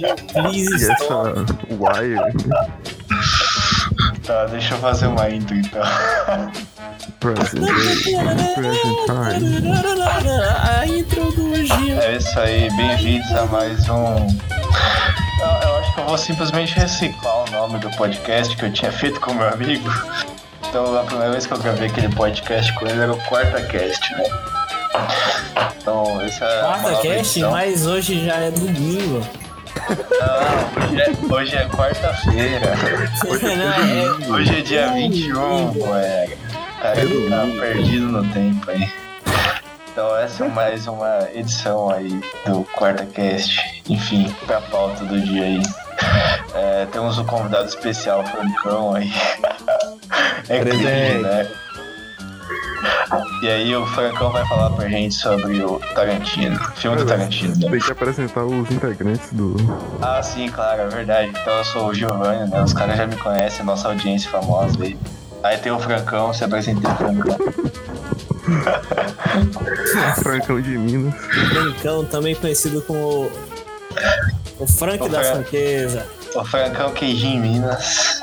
[0.00, 1.28] Please e stop.
[1.30, 2.16] essa wire
[4.26, 5.82] Tá, deixa eu fazer uma intro então.
[7.20, 7.60] present
[9.06, 9.72] time.
[10.62, 12.00] A intro do Gil.
[12.00, 14.16] É isso aí, bem-vindos a mais um.
[15.40, 19.20] Eu, acho que eu vou simplesmente reciclar o nome do podcast que eu tinha feito
[19.20, 19.88] com meu amigo.
[20.68, 24.12] Então, a primeira vez que eu gravei aquele podcast com ele era o Quarta Cast,
[24.16, 24.24] né?
[25.76, 26.60] Então, esse é.
[26.60, 27.50] Quarta cast, edição.
[27.52, 29.22] mas hoje já é domingo.
[29.88, 32.72] Não, hoje é, hoje é quarta-feira.
[33.56, 36.36] Não, é- Hoje é dia 21, colega.
[36.80, 38.88] Cara, ele tá perdido no tempo aí.
[39.92, 43.60] Então essa é mais uma edição aí do Quarta Cast.
[43.88, 45.62] Enfim, pra pauta do dia aí.
[46.54, 49.10] É, temos um convidado especial, Francão aí.
[50.48, 51.22] É incrível, Presente.
[51.22, 51.50] né?
[53.42, 57.54] E aí o Francão vai falar pra gente sobre o Tarantino, filme do Tarantino.
[57.56, 57.70] né?
[57.70, 59.54] Tem que apresentar os integrantes do.
[60.02, 61.28] Ah, sim, claro, é verdade.
[61.30, 62.62] Então eu sou o Giovanni, né?
[62.62, 64.96] Os caras já me conhecem, nossa audiência famosa aí.
[65.42, 67.36] Aí tem o Francão, se apresentei o Francão.
[70.22, 71.14] Francão de Minas.
[71.50, 73.30] Francão, também conhecido como
[74.58, 76.06] o Frank O da Fran- franqueza.
[76.34, 78.22] O Francão Queijinho Minas.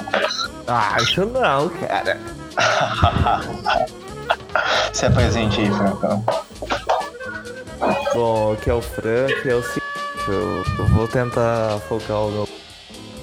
[0.68, 2.18] Ah, isso não, cara.
[4.94, 6.24] Se apresente aí, Francão.
[8.14, 9.88] Bom, aqui é o Frank, é o seguinte,
[10.28, 12.50] eu vou tentar focar os meus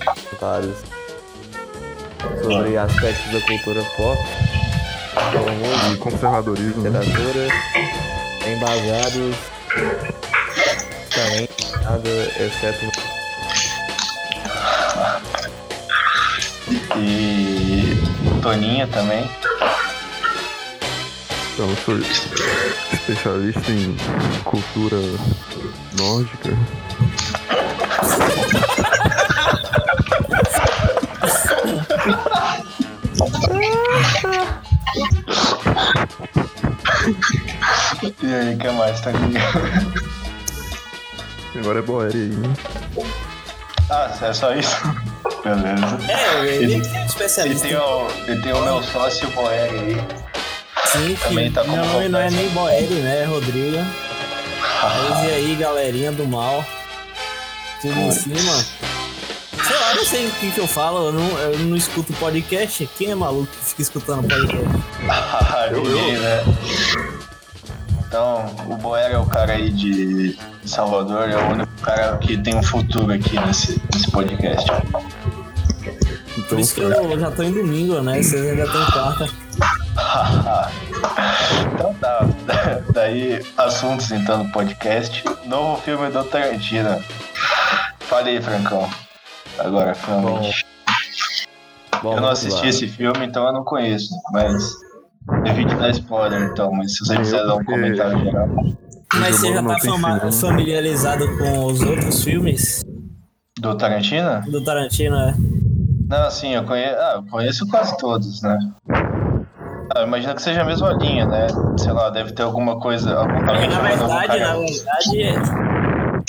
[0.04, 0.78] comentários
[2.42, 4.18] sobre aspectos da cultura pop,
[5.90, 6.82] De conservadorismo.
[6.90, 7.00] né?
[7.00, 7.48] literatura,
[8.46, 9.36] embasados
[11.14, 11.48] também
[11.82, 12.08] nada,
[12.38, 12.86] exceto
[16.96, 17.96] E
[18.42, 19.28] Toninho também.
[21.58, 21.98] Então, eu sou
[22.92, 23.96] especialista em
[24.44, 24.96] cultura
[25.98, 26.56] nórdica.
[38.22, 39.40] E aí, o que mais, Toninho?
[41.58, 42.54] Agora é Boeri aí, né?
[43.90, 44.76] Ah, é só isso?
[45.42, 45.98] Beleza.
[46.08, 47.66] É, ele é E especialista.
[47.66, 50.27] tem o, e tem o meu sócio Boeri aí.
[50.92, 53.22] Sim, também tá como meu nome não é nem Boeri, né?
[53.22, 53.78] É Rodrigo.
[54.82, 56.64] Mas e aí, galerinha do mal?
[57.82, 58.64] Tudo em cima?
[59.66, 61.06] Sei lá, não sei o que, que eu falo.
[61.08, 62.88] Eu não, eu não escuto podcast.
[62.96, 64.56] Quem é maluco que fica escutando podcast?
[65.70, 66.44] Eu- Ninguém, né?
[68.06, 72.54] Então, o Boera é o cara aí de Salvador, é o único cara que tem
[72.54, 74.70] um futuro aqui nesse, nesse podcast.
[74.70, 75.02] Por
[76.38, 78.22] Então, isso que eu já tô em domingo, né?
[78.22, 79.28] Vocês ainda estão em quarta.
[81.74, 82.20] então tá.
[82.92, 85.22] Daí, assuntos então do podcast.
[85.46, 87.02] Novo filme do Tarantino.
[88.00, 88.88] Fale aí, Francão.
[89.58, 90.64] Agora, finalmente.
[92.02, 92.68] Bom, eu não assisti lá.
[92.68, 94.14] esse filme, então eu não conheço.
[94.32, 94.72] Mas.
[95.44, 96.72] Evite dar spoiler, então.
[96.72, 98.48] Mas se você Sim, quiser dar um comentário geral.
[99.14, 100.32] Mas Eu você já tá cinema.
[100.32, 102.82] familiarizado com os outros filmes
[103.58, 104.42] Do Tarantino?
[104.50, 105.34] do Tarantino, né?
[106.08, 108.58] Não, sim, eu conheço, ah, eu conheço quase todos, né?
[109.98, 111.48] Ah, eu imagino que seja a mesma linha, né?
[111.76, 113.14] Sei lá, deve ter alguma coisa.
[113.16, 115.22] Algum, É, na verdade, na verdade,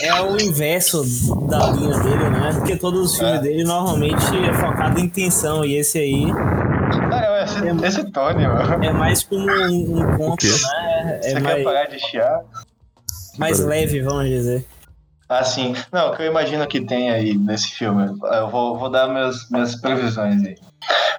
[0.02, 1.04] é, é o inverso
[1.48, 2.52] da linha dele, né?
[2.56, 3.42] Porque todos os filmes É.
[3.42, 6.26] dele normalmente é focado em tensão, e esse aí
[7.12, 8.84] Cara, esse, esse Tony, mano.
[8.84, 11.20] é mais como um, um conto, né?
[11.22, 12.42] É Você quer mais, parar de chiar?
[13.38, 14.66] mais leve, vamos dizer.
[15.30, 15.76] Ah, sim.
[15.92, 18.04] Não, o que eu imagino que tem aí nesse filme,
[18.34, 20.56] eu vou, vou dar meus, minhas previsões aí.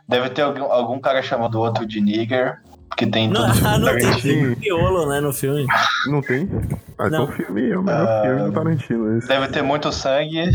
[0.09, 2.59] Deve ter algum, algum cara chamando o outro de nigger,
[2.97, 4.05] que tem Não, filme ah, não tem
[5.07, 5.65] né, no filme.
[6.09, 6.49] Não tem?
[6.99, 7.25] Ah, então Não.
[7.27, 8.23] o filme é o melhor Ah.
[8.25, 9.17] filme do Tarantino.
[9.19, 9.29] Esse.
[9.29, 10.51] Deve ter muito sangue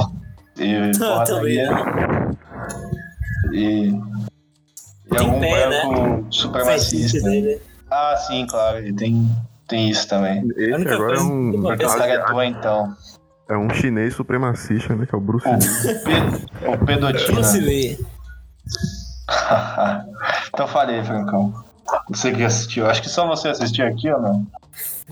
[0.58, 1.72] e Também, porradaria.
[1.72, 2.32] né?
[3.54, 5.82] E, e Tem algum pé, né?
[5.82, 7.22] branco Fetiche supremacista.
[7.30, 7.62] dele.
[7.90, 9.30] Ah, sim, claro, ele tem,
[9.68, 10.46] tem isso também.
[10.58, 12.96] Esse agora é um, Esse cara é asiático.
[13.50, 15.06] É um chinês supremacista, né?
[15.06, 16.00] Que é o Bruce O, Lee.
[16.04, 17.32] Pe- o Pedotina.
[17.34, 18.00] Bruce Lee.
[20.50, 21.54] então falei, Francão.
[22.10, 22.88] Você que assistiu.
[22.88, 24.48] Acho que só você assistiu aqui ou não?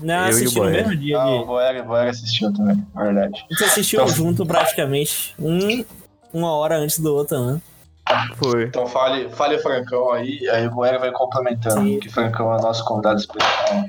[0.02, 1.18] Não, Eu o assisti no mesmo dia.
[1.20, 3.44] Ah, o Boera, o Boera assistiu também, verdade.
[3.48, 5.34] A gente assistiu Então- junto praticamente.
[5.38, 5.84] Um,
[6.32, 7.60] uma hora antes do outro, né?
[8.36, 8.64] Foi.
[8.64, 12.00] Então fale, fale o Francão aí, aí o Boera vai complementando, Sim.
[12.00, 13.84] que Francão é o nosso convidado especial.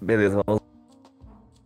[0.00, 0.60] Beleza, vamos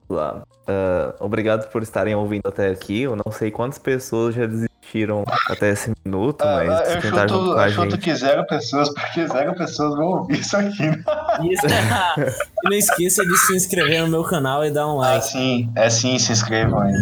[0.08, 0.42] lá.
[0.66, 3.02] Ah, obrigado por estarem ouvindo até aqui.
[3.02, 7.52] Eu não sei quantas pessoas já desistiram até esse minuto, Ah, mas eu junto chuto,
[7.54, 7.98] com a eu chuto gente.
[8.02, 10.86] que zero pessoas, porque zero pessoas vão ouvir isso aqui.
[10.86, 11.02] né?
[11.50, 11.66] Isso.
[12.64, 15.26] e não esqueça de se inscrever no meu canal e dar um Ah, like.
[15.26, 16.92] sim, é sim, se inscrevam aí.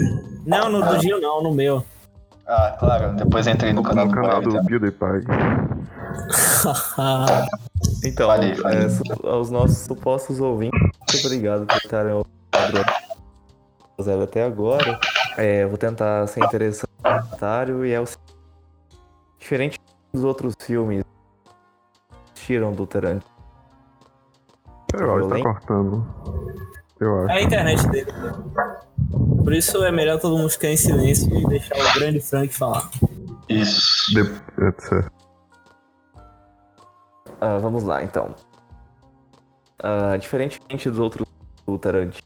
[0.46, 1.84] Não, no do Gil não, no meu.
[2.46, 4.66] Ah, claro, depois entrei no canal No do canal do também.
[4.66, 5.26] PewDiePie.
[8.04, 8.78] Então, Falei, falei.
[8.86, 12.32] é, aos nossos supostos ouvintes, muito obrigado por estarem ouvindo
[14.02, 14.98] Zero até agora.
[15.36, 18.32] É, vou tentar ser interessante no comentário e é o seguinte.
[19.38, 19.78] Diferente
[20.12, 21.04] dos outros filmes
[22.34, 23.24] que tiram do Tarantino,
[24.94, 26.06] Eu acho que tá cortando.
[27.00, 27.32] Eu É acho.
[27.32, 28.12] a internet dele.
[29.42, 32.88] Por isso é melhor todo mundo ficar em silêncio e deixar o grande Frank falar.
[33.48, 34.14] Isso.
[34.14, 34.20] De...
[34.22, 35.10] É.
[37.40, 38.34] Ah, vamos lá, então.
[39.82, 41.26] Ah, diferentemente dos outros
[41.66, 42.22] do Tarantino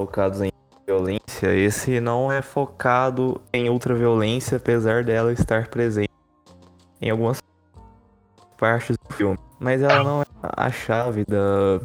[0.00, 0.50] focados em
[0.86, 6.10] violência, esse não é focado em ultraviolência, apesar dela estar presente
[7.02, 7.42] em algumas
[8.56, 9.38] partes do filme.
[9.58, 11.80] Mas ela não é a chave da.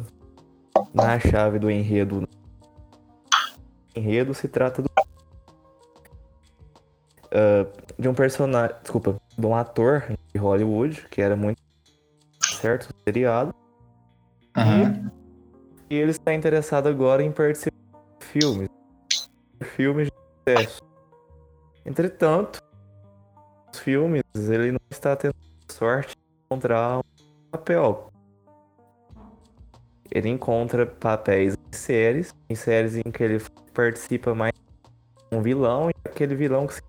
[0.94, 2.26] Não é a chave do enredo.
[3.94, 4.88] O enredo se trata do.
[7.32, 7.66] ah,
[7.98, 8.76] de um personagem.
[8.80, 11.60] Desculpa, de um ator de Hollywood, que era muito
[12.42, 13.54] certo, seriado.
[14.56, 15.10] Uhum.
[15.90, 17.75] E ele está interessado agora em participar
[18.40, 18.68] filmes.
[19.76, 20.82] Filmes de sucesso.
[21.84, 22.58] Entretanto,
[23.72, 25.34] os filmes, ele não está tendo
[25.70, 27.02] sorte de encontrar um
[27.50, 28.12] papel.
[30.10, 33.42] Ele encontra papéis em séries, em séries em que ele
[33.72, 34.52] participa mais
[35.32, 36.82] um vilão e aquele vilão que se...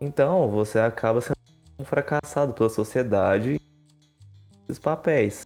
[0.00, 1.36] Então, você acaba sendo
[1.78, 3.60] um fracassado pela sociedade
[4.68, 5.44] esses papéis.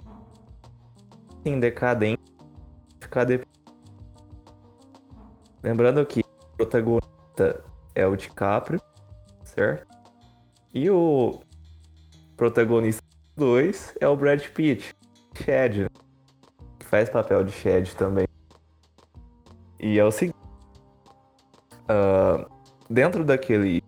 [1.44, 2.22] Em decadente,
[3.00, 3.53] ficar depois.
[5.64, 7.64] Lembrando que o protagonista
[7.94, 8.78] é o DiCaprio,
[9.42, 9.86] certo?
[10.74, 11.40] E o
[12.36, 13.02] protagonista
[13.34, 14.94] 2 é o Brad Pitt,
[15.34, 15.88] Chad, né?
[16.78, 18.26] que faz papel de Chad também.
[19.80, 20.36] E é o seguinte:
[21.88, 22.46] ah,
[22.90, 23.82] dentro daquele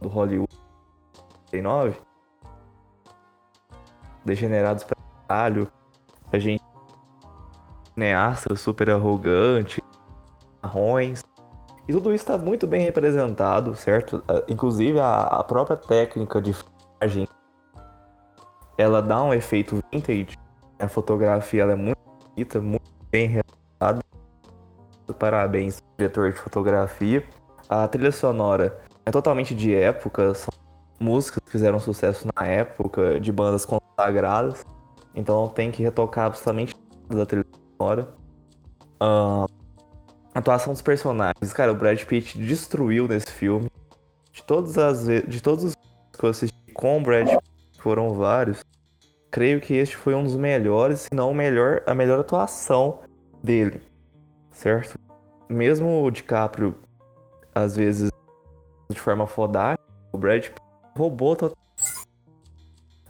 [0.00, 0.56] do Hollywood
[1.50, 2.00] 39,
[4.24, 4.96] degenerados pra
[5.26, 5.68] caralho,
[6.30, 6.62] a gente
[7.98, 9.82] cineasta super arrogante,
[10.68, 11.22] marrons.
[11.88, 14.22] E tudo isso está muito bem representado, certo?
[14.28, 17.26] Ah, Inclusive a, a própria técnica de filmagem,
[18.76, 20.38] ela dá um efeito vintage.
[20.78, 21.98] A fotografia é muito
[22.34, 24.04] bonita, muito bem realizada.
[25.18, 27.26] Parabéns, diretor de fotografia.
[27.68, 30.52] A trilha sonora é totalmente de época, são
[31.00, 34.64] músicas que fizeram sucesso na época, de bandas consagradas.
[35.14, 36.76] Então tem que retocar absolutamente
[37.08, 37.46] nada da trilha
[37.78, 38.08] sonora.
[40.38, 41.52] Ah, atuação dos personagens.
[41.52, 43.68] Cara, o Brad Pitt destruiu nesse filme.
[44.32, 45.74] De todas as de todos os
[46.16, 48.64] que eu assisti com o Brad Pitt, foram vários,
[49.32, 53.00] creio que este foi um dos melhores, se não o melhor, a melhor atuação
[53.42, 53.82] dele.
[54.52, 54.96] Certo?
[55.48, 56.76] Mesmo o DiCaprio,
[57.52, 58.10] às vezes,
[58.88, 60.62] de forma fodástica, o Brad Pitt
[60.96, 61.56] roubou total.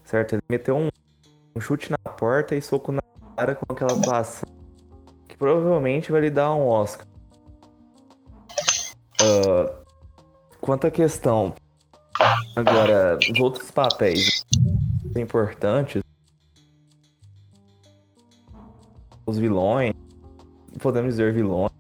[0.04, 0.32] Certo?
[0.32, 0.88] Ele meteu um,
[1.54, 3.02] um chute na porta e soco na
[3.36, 4.48] cara com aquela atuação
[5.28, 7.07] que provavelmente vai lhe dar um Oscar.
[9.20, 9.74] Ah,
[10.60, 11.54] quanto à questão
[12.54, 14.44] agora os outros papéis
[15.16, 16.02] importantes,
[19.26, 19.94] os vilões,
[20.80, 21.72] podemos dizer vilões,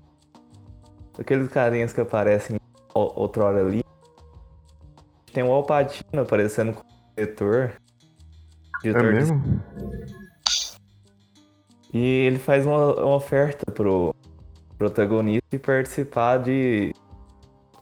[1.18, 2.58] aqueles carinhas que aparecem
[2.94, 3.84] outrora ali.
[5.32, 7.72] Tem o Alpatino aparecendo como diretor.
[8.78, 9.62] É diretor de mesmo?
[11.92, 14.14] e ele faz uma, uma oferta pro
[14.76, 16.94] protagonista de participar de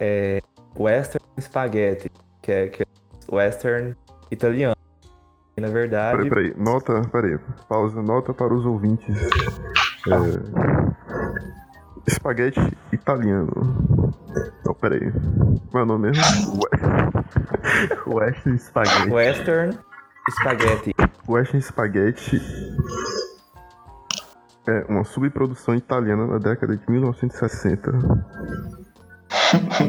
[0.00, 0.40] é,
[0.78, 2.10] Western Spaghetti,
[2.42, 2.86] que é, que é
[3.30, 3.96] Western
[4.30, 4.76] italiano.
[5.56, 6.54] E na verdade, Peraí, peraí.
[6.62, 7.38] Nota, peraí.
[7.68, 8.02] Pausa.
[8.02, 9.16] Nota para os ouvintes.
[9.16, 10.86] É...
[12.06, 12.60] Espaguete
[12.92, 13.50] italiano.
[14.64, 15.10] Não, peraí.
[15.70, 16.60] Qual é o nome mesmo?
[16.60, 19.10] We- Western Spaghetti.
[19.10, 19.78] Western
[20.30, 20.94] Spaghetti.
[21.28, 22.40] Western Spaghetti
[24.68, 27.92] é uma subprodução italiana da década de 1960.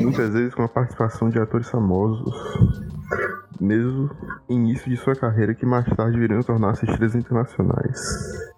[0.02, 2.34] Muitas vezes com a participação de atores famosos,
[3.60, 4.10] mesmo
[4.50, 8.00] início de sua carreira que mais tarde viriam tornar-se estrelas internacionais.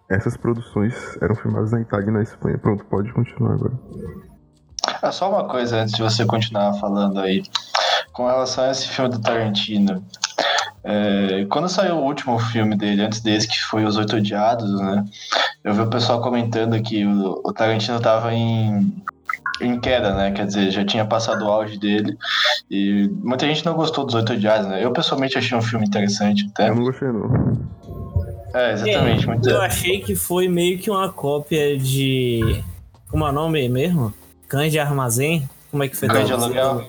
[0.10, 2.58] Essas produções eram filmadas na Itália e na Espanha.
[2.58, 3.74] Pronto, pode continuar agora.
[5.02, 7.44] Ah, só uma coisa antes de você continuar falando aí.
[8.12, 10.04] Com relação a esse filme do Tarantino.
[10.84, 15.06] é, quando saiu o último filme dele, antes desse, que foi Os Oito Odiados, né?
[15.64, 18.92] Eu vi o pessoal comentando que o, o Tarantino tava em,
[19.62, 20.32] em queda, né?
[20.32, 22.18] Quer dizer, já tinha passado o auge dele.
[22.70, 24.84] E muita gente não gostou dos Oito Odiados, né?
[24.84, 26.70] Eu pessoalmente achei um filme interessante até.
[26.70, 27.58] Eu não gostei, não.
[28.54, 29.24] É, exatamente.
[29.24, 29.50] É, muito...
[29.50, 32.64] Eu achei que foi meio que uma cópia de.
[33.10, 34.14] Como é o nome mesmo?
[34.48, 35.48] Cães de armazém?
[35.70, 36.88] Como é que foi Cães de aluguel?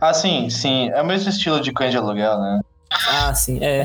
[0.00, 0.88] Ah, sim, sim.
[0.90, 2.60] É o mesmo estilo de cães de aluguel, né?
[3.08, 3.84] Ah, sim, é.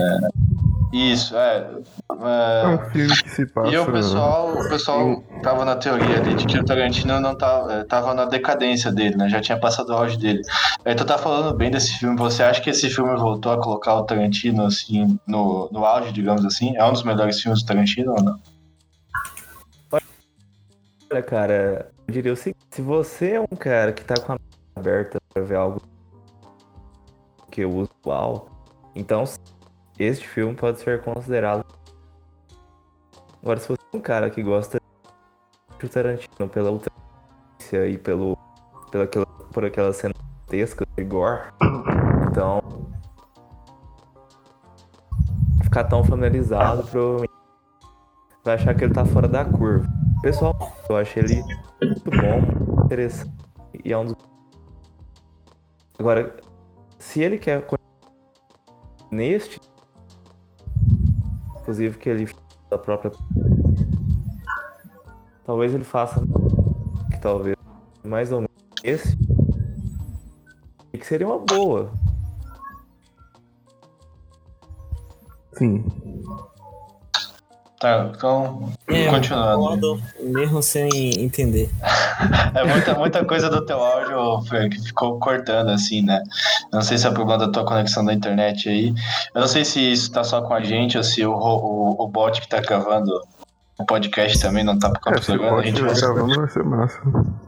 [0.92, 1.70] Isso, é.
[2.10, 2.68] É é...
[2.68, 3.72] um filme que se passa.
[3.72, 7.86] E o pessoal, o pessoal tava na teoria ali de que o Tarantino não tava,
[7.86, 9.30] tava na decadência dele, né?
[9.30, 10.42] Já tinha passado o auge dele.
[10.84, 12.18] Aí tu tá falando bem desse filme.
[12.18, 16.44] Você acha que esse filme voltou a colocar o Tarantino, assim, no, no auge, digamos
[16.44, 16.76] assim?
[16.76, 18.40] É um dos melhores filmes do Tarantino ou não?
[21.12, 24.38] Olha, cara, eu diria o seguinte: se você é um cara que tá com a
[24.76, 25.82] aberta pra ver algo
[27.52, 28.50] que eu uso usual,
[28.96, 29.24] então
[30.00, 31.66] este filme pode ser considerado.
[33.42, 34.80] Agora, se você é um cara que gosta
[35.80, 38.38] do Tarantino pela ultrância e pelo,
[38.92, 39.08] pela
[39.52, 40.14] por aquela cena
[40.48, 41.52] grotesca de gore,
[42.30, 42.62] então.
[45.64, 47.34] Ficar tão familiarizado, provavelmente
[48.44, 49.88] vai achar que ele tá fora da curva.
[50.22, 51.44] Pessoal, eu achei ele
[51.82, 53.32] muito bom, interessante.
[53.86, 54.16] E é um dos.
[55.98, 56.36] Agora,
[56.98, 57.66] se ele quer
[59.12, 59.60] neste,
[61.70, 62.28] inclusive que ele
[62.70, 63.12] da própria.
[65.46, 66.20] Talvez ele faça
[67.12, 67.56] que talvez
[68.04, 68.50] mais ou menos
[68.84, 69.16] esse.
[70.92, 71.92] E que seria uma boa.
[75.54, 75.86] Sim.
[77.80, 80.02] Tá, então, É, continuando.
[80.20, 80.90] mesmo sem
[81.24, 81.70] entender.
[82.54, 86.22] É muita, muita coisa do teu áudio, Frank, que ficou cortando, assim, né?
[86.72, 88.94] Eu não sei se é problema da tua conexão da internet aí.
[89.34, 92.08] Eu não sei se isso tá só com a gente ou se o, o, o
[92.08, 93.12] bot que tá gravando
[93.80, 95.96] o podcast também não tá É, a gente vai...
[95.96, 97.00] gravando, vai ser massa.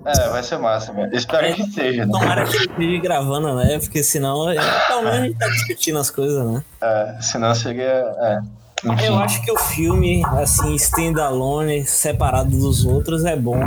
[0.05, 1.15] É, vai ser massa, velho.
[1.15, 2.11] Espero que seja, né?
[2.11, 3.79] Tomara que ele esteja gravando, né?
[3.79, 4.55] Porque senão, é,
[4.87, 6.63] pelo menos a gente tá discutindo as coisas, né?
[6.81, 7.83] É, senão seria.
[7.83, 8.39] É.
[8.85, 9.05] Enfim.
[9.07, 13.59] Eu acho que o filme, assim, standalone, separado dos outros, é bom.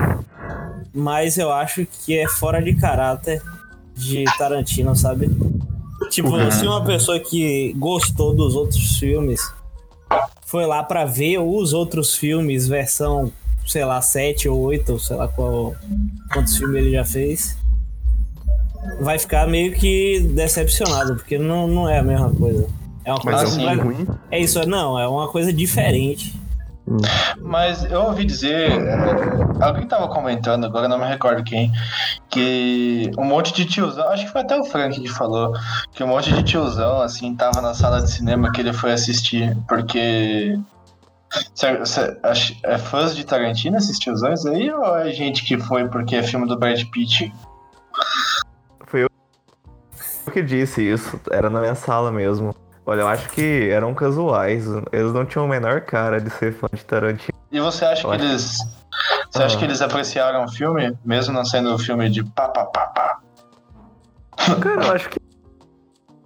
[0.95, 3.43] Mas eu acho que é fora de caráter
[3.97, 5.29] de Tarantino, sabe?
[6.11, 6.51] Tipo, Uhum.
[6.51, 9.41] se uma pessoa que gostou dos outros filmes
[10.47, 13.33] foi lá pra ver os outros filmes, versão,
[13.67, 15.75] sei lá, 7 ou 8, sei lá qual,
[16.33, 17.57] quantos filmes ele já fez,
[19.01, 22.67] vai ficar meio que decepcionado, porque não, não é a mesma coisa.
[23.05, 24.07] É uma Mas coisa é um filme ruim.
[24.31, 26.35] é isso, não, é uma coisa diferente.
[27.41, 31.73] Mas eu ouvi dizer, é, alguém tava comentando, agora não me recordo quem,
[32.29, 35.55] que um monte de tiozão, acho que foi até o Frank que falou,
[35.93, 39.57] que um monte de tiozão, assim, tava na sala de cinema que ele foi assistir,
[39.67, 40.59] porque.
[42.63, 46.47] É fãs de Tarantino esses tiozões aí, ou é gente que foi porque é filme
[46.47, 47.33] do Brad Pitt?
[48.93, 49.09] Eu
[50.33, 52.55] que disse isso, era na minha sala mesmo.
[52.87, 54.67] Olha, eu acho que eram casuais.
[54.93, 57.39] Eles não tinham a menor cara de ser fã de Tarantino.
[57.51, 58.59] E você acha Eu que acho- eles.
[59.31, 59.59] Você acha Ah.
[59.59, 63.19] que eles apreciaram o filme, mesmo não sendo um filme de pá, pá, pá, pá?
[64.61, 65.19] Cara, eu acho que,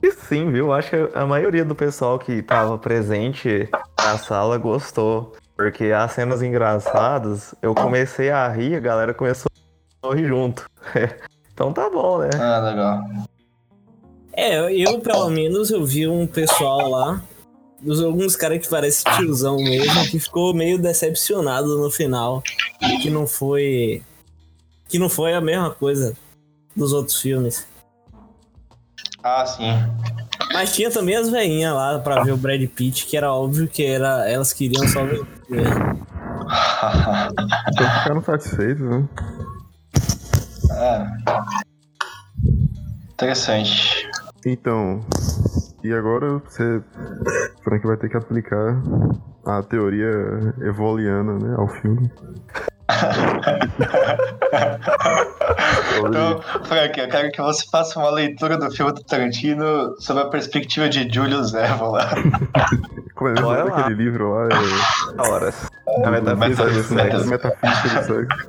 [0.03, 0.67] que sim, viu?
[0.67, 3.69] Eu acho que a maioria do pessoal que tava presente
[4.03, 5.35] na sala gostou.
[5.57, 9.50] Porque as cenas engraçadas, eu comecei a rir, a galera começou
[10.05, 10.67] a rir junto.
[11.53, 12.31] então tá bom, né?
[12.41, 13.05] Ah, legal.
[14.40, 17.21] É, eu, pelo menos eu vi um pessoal lá,
[17.83, 22.40] dos- alguns caras que parecem tiozão mesmo, que ficou meio decepcionado no final.
[23.02, 24.00] Que não foi.
[24.88, 26.16] Que não foi a mesma coisa
[26.76, 27.66] dos outros filmes.
[29.25, 29.73] Ah, sim.
[30.52, 33.85] Mas tinha também as veinhas lá pra ver o Brad Pitt, que era óbvio que
[33.85, 35.26] era, elas queriam só ver.
[35.50, 36.07] mesmo.
[37.73, 39.09] Então ficaram satisfeitos, né?
[40.71, 41.07] É.
[43.12, 43.98] Interessante.
[44.50, 45.00] Então,
[45.85, 46.83] e agora você,
[47.62, 48.81] Frank, vai ter que aplicar
[49.47, 50.11] a teoria
[50.62, 52.11] evoliana, né, ao filme.
[55.99, 60.26] Então, Frank, eu quero que você faça uma leitura do filme do Tarantino sob a
[60.26, 62.09] perspectiva de Julius Evola.
[63.14, 63.64] Como é mesmo lá.
[63.64, 64.45] daquele livro lá?
[64.47, 65.52] É, Da hora.
[66.05, 66.95] A metafísica do Metafísica.
[66.95, 67.28] sexo.
[67.28, 68.49] Metafísica do sexo.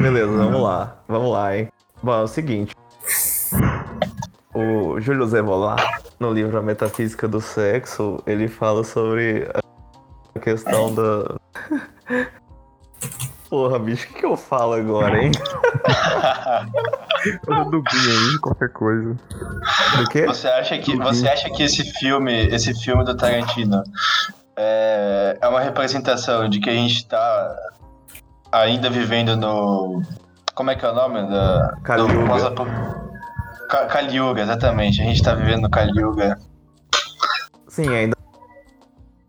[0.00, 0.96] Beleza, vamos lá.
[1.08, 1.68] Vamos lá, hein?
[2.02, 2.74] Bom, é o seguinte.
[4.58, 5.76] O Júlio Zemola,
[6.18, 9.48] no livro A Metafísica do Sexo, ele fala sobre
[10.34, 11.36] a questão da.
[13.48, 15.30] Porra, bicho, o que, que eu falo agora, hein?
[17.46, 19.16] Olha do Gui aí, qualquer coisa.
[19.96, 20.26] Do quê?
[20.26, 23.84] Você acha que, você acha que esse filme, esse filme do Tarantino
[24.56, 27.56] é, é uma representação de que a gente tá
[28.50, 30.02] ainda vivendo no.
[30.52, 31.30] Como é que é o nome?
[31.30, 32.08] Da, do
[34.16, 35.00] Yuga, exatamente.
[35.00, 36.36] A gente tá vivendo no.
[37.68, 38.16] Sim, ainda.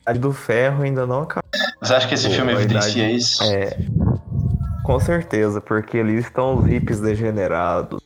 [0.05, 1.49] A do Ferro ainda não acabou.
[1.81, 3.43] Você acha que esse Pô, filme evidencia idade- isso?
[3.43, 3.77] É.
[4.83, 8.01] Com certeza, porque ali estão os hippies degenerados.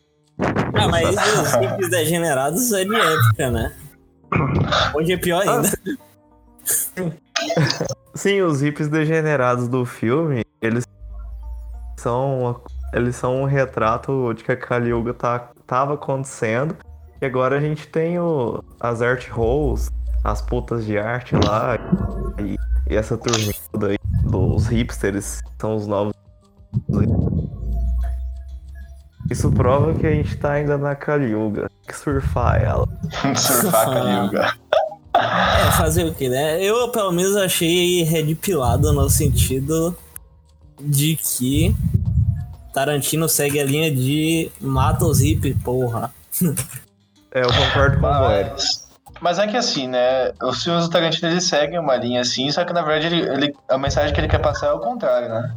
[0.75, 3.73] Ah, mas os hippies degenerados é de época, né?
[4.93, 5.69] Hoje é pior ainda.
[8.15, 10.85] Sim, os hippies degenerados do filme, eles
[11.97, 12.61] são.
[12.93, 16.75] Eles são um retrato de que a Kali Yuga tá, tava acontecendo.
[17.21, 19.89] E agora a gente tem o, as art holes,
[20.23, 21.77] as putas de arte lá.
[22.39, 22.57] E,
[22.89, 23.19] e essa
[23.87, 26.13] aí dos hipsters são os novos.
[29.31, 31.69] Isso prova que a gente tá ainda na Kali Yuga.
[31.69, 32.87] Tem que surfar ela.
[33.35, 34.53] Surfar Kali Yuga.
[35.15, 36.59] É, fazer o que, né?
[36.59, 39.95] Eu, pelo menos, achei red pilado no sentido
[40.81, 41.75] de que
[42.73, 46.13] Tarantino segue a linha de mata os hippies, porra.
[47.31, 48.63] É, eu concordo com o Eric.
[49.21, 50.31] Mas, é que assim, né?
[50.41, 53.55] Os filmes do Tarantino eles seguem uma linha assim, só que na verdade ele, ele-
[53.69, 55.55] a mensagem que ele quer passar é o contrário, né?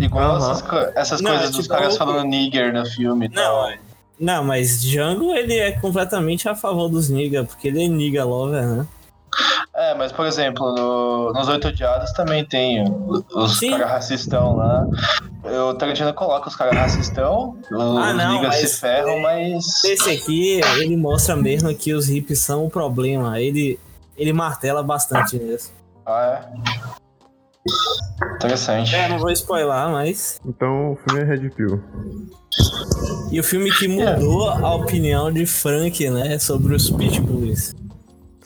[0.00, 0.38] Igual Aham.
[0.50, 3.28] essas, co- essas Não, coisas é dos tipo, caras o- falando nigger no filme e
[3.30, 3.70] tal.
[3.70, 3.76] Não,
[4.18, 8.66] não, mas Django ele é completamente a favor dos nigga, porque ele é nigga lover,
[8.66, 8.86] né?
[9.74, 12.82] É, mas por exemplo, no- nos Oito Odiados também tem
[13.34, 14.86] os caras racistão lá.
[15.70, 19.84] O Tarantino coloca os caras racistão, os Ah, não, niggas mas- se ferram, mas.
[19.84, 23.40] Esse aqui, ele mostra mesmo que os hippies são o problema.
[23.40, 23.78] Ele,
[24.16, 25.72] ele martela bastante nisso.
[26.06, 28.36] Ah, é.
[28.36, 28.94] Interessante.
[28.94, 30.40] É, não vou spoiler, mas.
[30.44, 31.82] Então o filme é Red Pill.
[33.30, 36.38] E o filme que mudou a opinião de Frank, né?
[36.38, 37.74] Sobre os Pitbulls.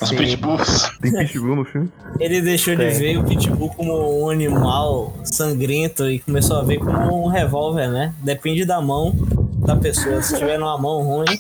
[0.00, 0.16] Os Sim.
[0.16, 0.90] pitbulls.
[1.00, 1.92] Tem Pitbull no filme?
[2.18, 2.98] Ele deixou de Tem.
[2.98, 8.14] ver o Pitbull como um animal sangrento e começou a ver como um revólver, né?
[8.22, 9.12] Depende da mão
[9.66, 10.22] da pessoa.
[10.22, 11.38] Se tiver numa mão ruim,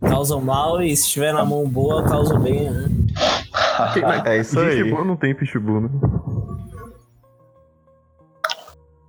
[0.00, 2.88] causa mal, e se tiver na mão boa, causa bem, né?
[4.24, 4.82] É isso aí.
[4.82, 5.88] Pitbull não tem Pitbull, né?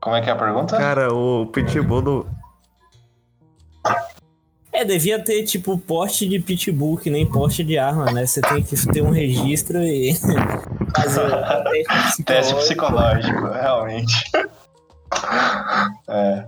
[0.01, 0.77] Como é que é a pergunta?
[0.77, 2.27] Cara, o Pitbull do.
[4.83, 8.25] É, devia ter tipo porte de pitbull, que nem porte de arma, né?
[8.25, 10.13] Você tem que ter um registro e
[10.93, 13.47] fazer o teste Teste psicológico.
[13.47, 14.13] realmente.
[16.09, 16.45] É.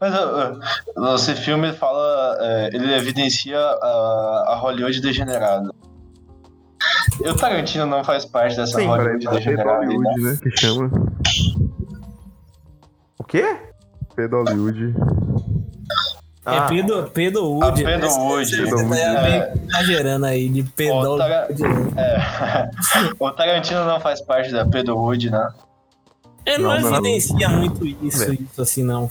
[0.00, 0.58] Mas ó,
[0.96, 2.38] ó, esse filme fala.
[2.40, 5.70] é, ele evidencia a, a Hollywood degenerada.
[7.22, 9.80] E o Tarantino não faz parte dessa Sim, Hollywood degenerada.
[9.80, 9.94] aí, né?
[9.94, 10.38] Hollywood, né?
[10.42, 10.90] Que chama.
[13.18, 13.54] O quê?
[14.16, 14.44] Pedro
[16.46, 17.82] É Ah, Pedro, Pedro Wood.
[17.82, 18.14] Ah, Pedro né?
[18.18, 18.50] Wood.
[18.50, 18.90] Pedro tá Wood.
[18.90, 19.54] meio É.
[19.66, 21.62] exagerando aí de Pedro Ó, Tara- Wood.
[21.96, 22.70] É.
[23.18, 25.48] o Tarantino não faz parte da Pedro Wood, né?
[26.44, 26.94] Ele não, Não, não.
[26.98, 28.34] evidencia muito isso, É.
[28.34, 29.10] isso assim, não.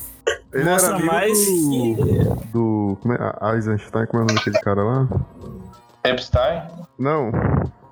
[0.54, 2.98] Ele Mostra mais do, do.
[3.02, 3.18] Como é?
[3.42, 5.08] A- Eisenstein, como é o nome daquele cara lá?
[6.04, 6.62] Epstein?
[7.00, 7.32] Não.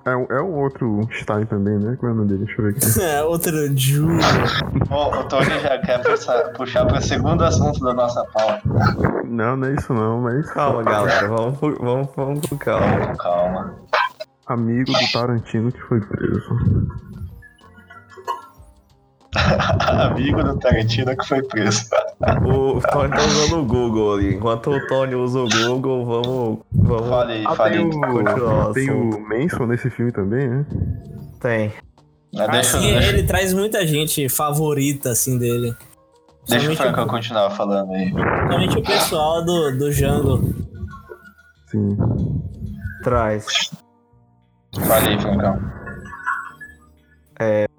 [0.04, 1.96] É, um- é um outro Stein também, né?
[1.98, 2.44] Como é o nome dele?
[2.44, 2.80] Deixa eu ver aqui.
[3.00, 4.18] É, outro Júlio.
[4.90, 8.62] Ó, o Tony já quer puxar, puxar para o segundo assunto da nossa pauta.
[9.24, 10.50] Não, não é isso não, mas.
[10.52, 11.28] calma, galera.
[11.28, 13.14] Vamos, vamos, vamos com calma.
[13.16, 13.74] Calma.
[14.46, 16.58] Amigo do Tarantino que foi preso.
[19.88, 21.86] Amigo do Tarantino que foi preso.
[22.44, 24.34] O Tony tá usando o Google ali.
[24.34, 26.58] Enquanto o Tony usa o Google, vamos.
[26.72, 27.08] vamos...
[27.08, 30.66] Fale aí, Ah, fale tem o, o tem o Manson nesse filme também, né?
[31.40, 31.72] Tem.
[32.38, 35.74] Ah, deixa, Assim, deixa, ele traz muita gente favorita, assim, dele.
[36.48, 38.10] deixa o Franco continuar falando aí.
[38.50, 40.54] somente o pessoal do, do Django.
[41.66, 41.96] Sim.
[43.02, 43.70] Traz.
[44.86, 45.58] Fale aí, Francão.
[47.38, 47.71] Bom,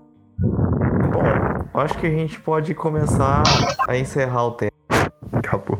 [1.81, 3.43] acho que a gente pode começar
[3.87, 4.71] a encerrar o tema.
[5.31, 5.77] Acabou.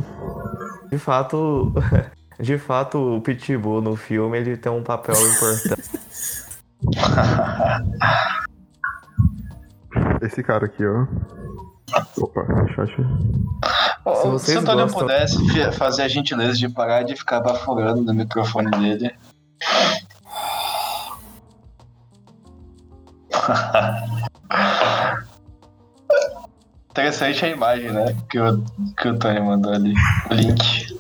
[0.89, 1.73] De fato.
[2.39, 5.84] De fato, o Pitbull no filme ele tem um papel importante.
[10.21, 11.06] Esse cara aqui, ó.
[12.17, 12.41] Opa,
[12.73, 12.89] chat.
[12.95, 18.01] Se Se, vocês o Antônio gostam- pudesse fazer a gentileza de parar de ficar baforando
[18.01, 19.12] no microfone dele.
[26.93, 28.15] Interessante a imagem, né?
[28.29, 28.63] Que o,
[28.95, 29.95] que o Tony mandou ali.
[30.29, 30.95] O link.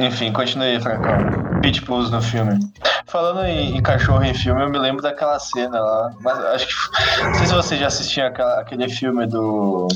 [0.00, 1.60] Enfim, continue aí, Francão.
[1.60, 2.58] Pitbulls no filme.
[3.06, 6.12] Falando em, em cachorro em filme, eu me lembro daquela cena lá.
[6.20, 7.22] Mas acho que.
[7.22, 9.86] Não sei se você já assistiu aquela- aquele filme do.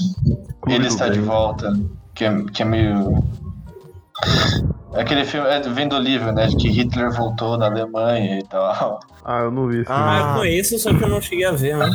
[0.69, 1.73] Ele está de volta.
[2.15, 3.25] Que é, que é meio.
[4.95, 6.47] Aquele filme é, vem do livro, né?
[6.47, 9.01] De que Hitler voltou na Alemanha e tal.
[9.25, 10.31] Ah, eu não vi esse Ah, filme.
[10.33, 11.89] eu conheço, só que eu não cheguei a ver, né?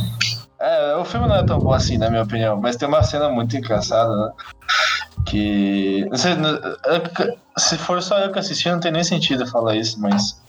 [0.60, 3.30] É, o filme não é tão bom assim, na minha opinião, mas tem uma cena
[3.30, 4.32] muito engraçada, né?
[5.26, 6.06] Que.
[6.10, 6.34] Não sei,
[7.58, 10.42] se for só eu que assisti, não tem nem sentido falar isso, mas.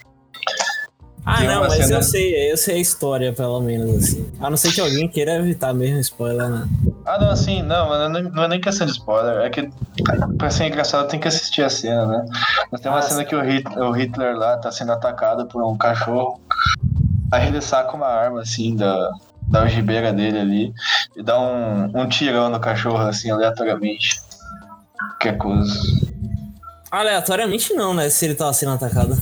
[1.26, 4.30] Ah, não, mas cena- eu sei, eu sei a história, pelo menos, assim.
[4.38, 6.68] A não ser que alguém queira evitar mesmo spoiler, né?
[7.06, 9.70] Ah, não, assim, não, mas não é- não é nem questão de spoiler, é que
[10.36, 12.24] pra ser engraçado tem que assistir a cena, né?
[12.70, 15.64] Mas tem uma Ah, cena que o Hitler, o Hitler lá tá sendo atacado por
[15.64, 16.40] um cachorro,
[17.32, 19.10] aí ele saca uma arma, assim, da,
[19.48, 20.72] da algibeira dele ali,
[21.16, 24.20] e dá um, um tirão no cachorro, assim, aleatoriamente.
[25.20, 25.72] Que coisa.
[26.90, 28.08] Aleatoriamente não, né?
[28.10, 29.16] Se ele tava sendo atacado.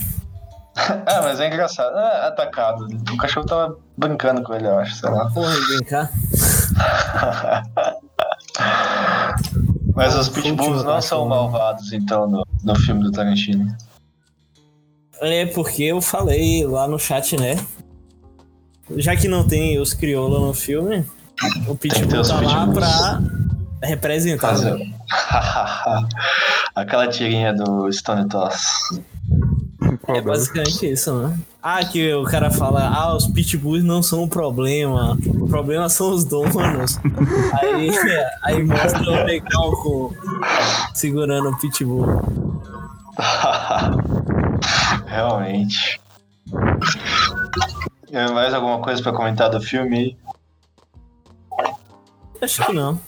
[0.75, 1.97] Ah, mas é engraçado.
[1.97, 2.87] É atacado.
[3.11, 5.29] O cachorro tava brincando com ele, eu acho, sei lá.
[5.33, 6.11] Porra, brincar.
[9.95, 13.75] Mas os pitbulls não são malvados, então, no, no filme do Tarantino.
[15.21, 17.63] É porque eu falei lá no chat, né?
[18.97, 21.05] Já que não tem os crioulos no filme,
[21.67, 22.73] o Pitbull tá lá pitbulls.
[22.73, 23.21] pra
[23.83, 24.57] representar.
[24.57, 24.93] Né?
[26.75, 28.99] Aquela tirinha do Stone Toss.
[30.07, 31.37] É basicamente isso, né?
[31.61, 36.09] Ah, que o cara fala, ah, os pitbulls não são o problema, o problema são
[36.11, 36.99] os donos.
[37.61, 37.89] aí,
[38.43, 40.11] aí mostra o legal com,
[40.93, 42.05] segurando o pitbull.
[45.07, 46.01] Realmente.
[48.11, 50.17] Mais alguma coisa pra comentar do filme?
[52.41, 52.99] Acho que não.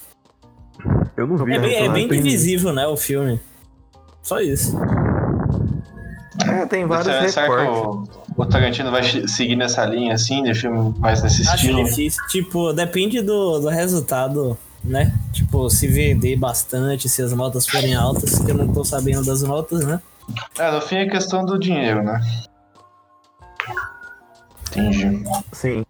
[1.18, 1.54] Eu não vi.
[1.54, 3.40] É bem, é bem divisível, né, o filme.
[4.22, 4.78] Só isso.
[6.56, 8.16] É, tem vários Será, será que recortes.
[8.38, 11.84] o, o Tarantino vai seguir nessa linha assim, de filme mais nesse Acho estilo?
[11.84, 12.22] difícil.
[12.28, 15.14] Tipo, depende do, do resultado, né?
[15.34, 19.42] Tipo, se vender bastante, se as notas forem altas, que eu não tô sabendo das
[19.42, 20.00] notas, né?
[20.58, 22.20] É, no fim é questão do dinheiro, né?
[24.70, 25.24] Entendi.
[25.52, 25.86] Sim.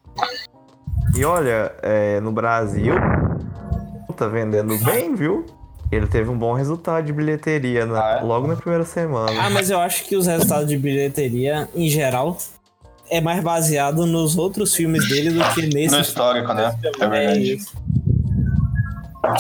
[1.16, 2.94] E olha, é, no Brasil
[4.16, 5.46] tá vendendo bem, viu?
[5.92, 8.24] Ele teve um bom resultado de bilheteria na- Ah, é?
[8.24, 9.32] logo na primeira semana.
[9.40, 12.38] Ah, mas eu acho que os resultados de bilheteria, em geral,
[13.10, 16.76] é mais baseado nos outros filmes dele do que nesse No histórico, né?
[17.00, 17.54] É verdade.
[17.54, 17.72] isso.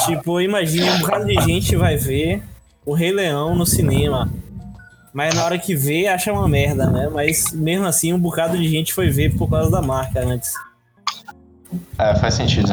[0.05, 2.41] Tipo, imagine um bocado de gente vai ver
[2.85, 4.29] o Rei Leão no cinema.
[5.13, 7.09] Mas na hora que vê, acha uma merda, né?
[7.11, 10.53] Mas mesmo assim, um bocado de gente foi ver por causa da marca antes.
[11.97, 12.71] É, faz sentido.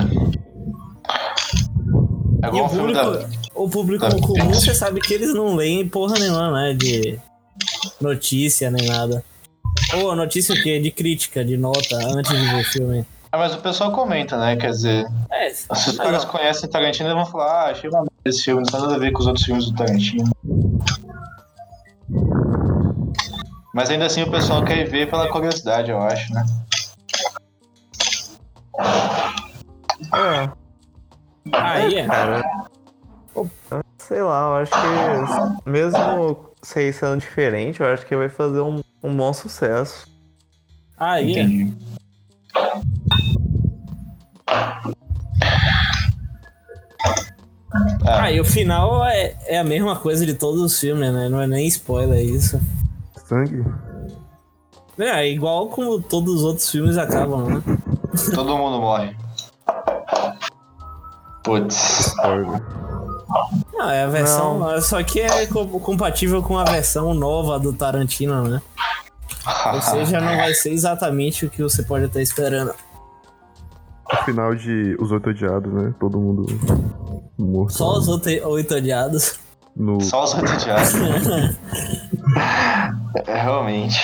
[2.43, 3.42] É igual o filme público, da.
[3.55, 6.75] O público da comum, você sabe que eles não leem porra nenhuma, né?
[6.75, 7.19] De
[8.01, 9.25] notícia nem nada.
[9.95, 10.79] Ou notícia o quê?
[10.81, 13.07] De crítica, de nota, antes de ver o filme.
[13.31, 14.57] Ah, mas o pessoal comenta, né?
[14.57, 18.13] Quer dizer, É, se os caras conhecem Tarantino, eles vão falar, ah, achei uma merda
[18.25, 20.31] esse filme, não tem nada a ver com os outros filmes do Tarantino.
[23.75, 26.45] Mas ainda assim o pessoal quer ver pela curiosidade, eu acho, né?
[30.15, 30.63] É,
[31.53, 32.07] Aí é.
[32.07, 32.43] cara.
[33.99, 38.83] Sei lá, eu acho que mesmo sei sendo diferente, eu acho que vai fazer um,
[39.03, 40.07] um bom sucesso.
[40.97, 41.43] Aí é.
[41.43, 41.75] Entendi.
[44.47, 44.83] Ah,
[48.05, 51.29] Ah, e o final é, é a mesma coisa de todos os filmes, né?
[51.29, 52.61] Não é nem spoiler isso.
[53.25, 53.65] Sangue?
[54.99, 57.63] É, igual como todos os outros filmes acabam, né?
[58.35, 59.17] todo mundo morre.
[61.43, 62.07] Putz.
[62.09, 62.63] Spoiler.
[63.73, 64.81] Não, é a versão.
[64.81, 68.63] Só que é co- compatível com a versão nova do Tarantino, né?
[69.73, 72.75] Ou seja, não vai ser exatamente o que você pode estar esperando.
[74.13, 75.95] O final de Os Oito Odiados, né?
[75.99, 76.47] Todo mundo
[77.39, 77.73] morto.
[77.73, 79.41] Só os oito odiados.
[79.75, 80.01] No...
[80.03, 80.93] Só os roteados.
[83.27, 83.99] é, realmente.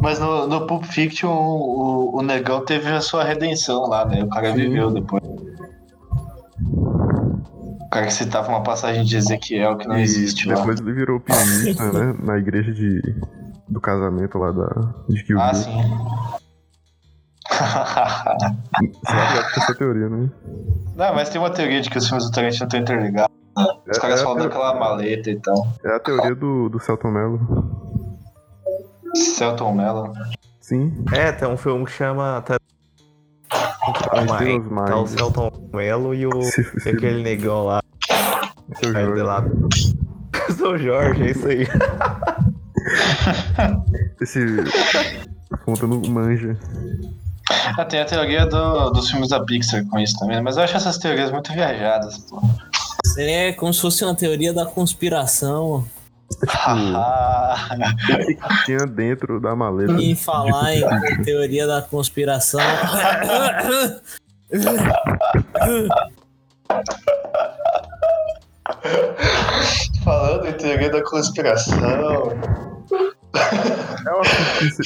[0.00, 4.22] Mas no, no Pulp Fiction, o, o negão teve a sua redenção lá, né?
[4.22, 4.56] O cara Sim.
[4.56, 5.22] viveu depois.
[7.88, 10.56] O cara que citava uma passagem de Ezequiel que não E existe lá.
[10.56, 12.14] depois ele virou pianista, né?
[12.22, 13.00] Na igreja de...
[13.66, 14.92] do casamento lá da...
[15.08, 15.62] de Kill Ah, Bill.
[15.62, 15.94] sim.
[17.50, 20.30] Você vai ligado com essa teoria, né?
[20.94, 23.34] não, mas tem uma teoria de que os filmes do Tarantino estão interligados.
[23.90, 25.66] Os É- caras é falam daquela maleta e tal.
[25.84, 27.40] É a teoria do, do Celton Mello.
[29.14, 30.12] Celton Mello.
[30.60, 30.92] Sim.
[31.12, 32.44] É, tem um filme que chama.
[33.48, 35.06] Tá, Deus Mike, tá o.
[35.06, 37.82] Celton Mello e o Se- e se- aquele negão lá.
[38.80, 39.22] Seu Jorge.
[39.22, 39.44] lá.
[40.56, 41.66] Sou Jorge, é isso aí.
[44.20, 44.40] Esse.
[45.52, 46.56] A fonte não manja.
[47.78, 50.76] Ah, tem a teoria do- dos filmes da Pixar com isso também, mas eu acho
[50.76, 52.42] essas teorias muito viajadas, pô.
[53.16, 55.84] É como se fosse uma teoria da conspiração
[56.36, 59.92] que que tinha dentro da maleta.
[60.00, 62.60] E falar em teoria da conspiração.
[70.04, 71.78] Falando em teoria da conspiração.
[74.06, 74.20] É o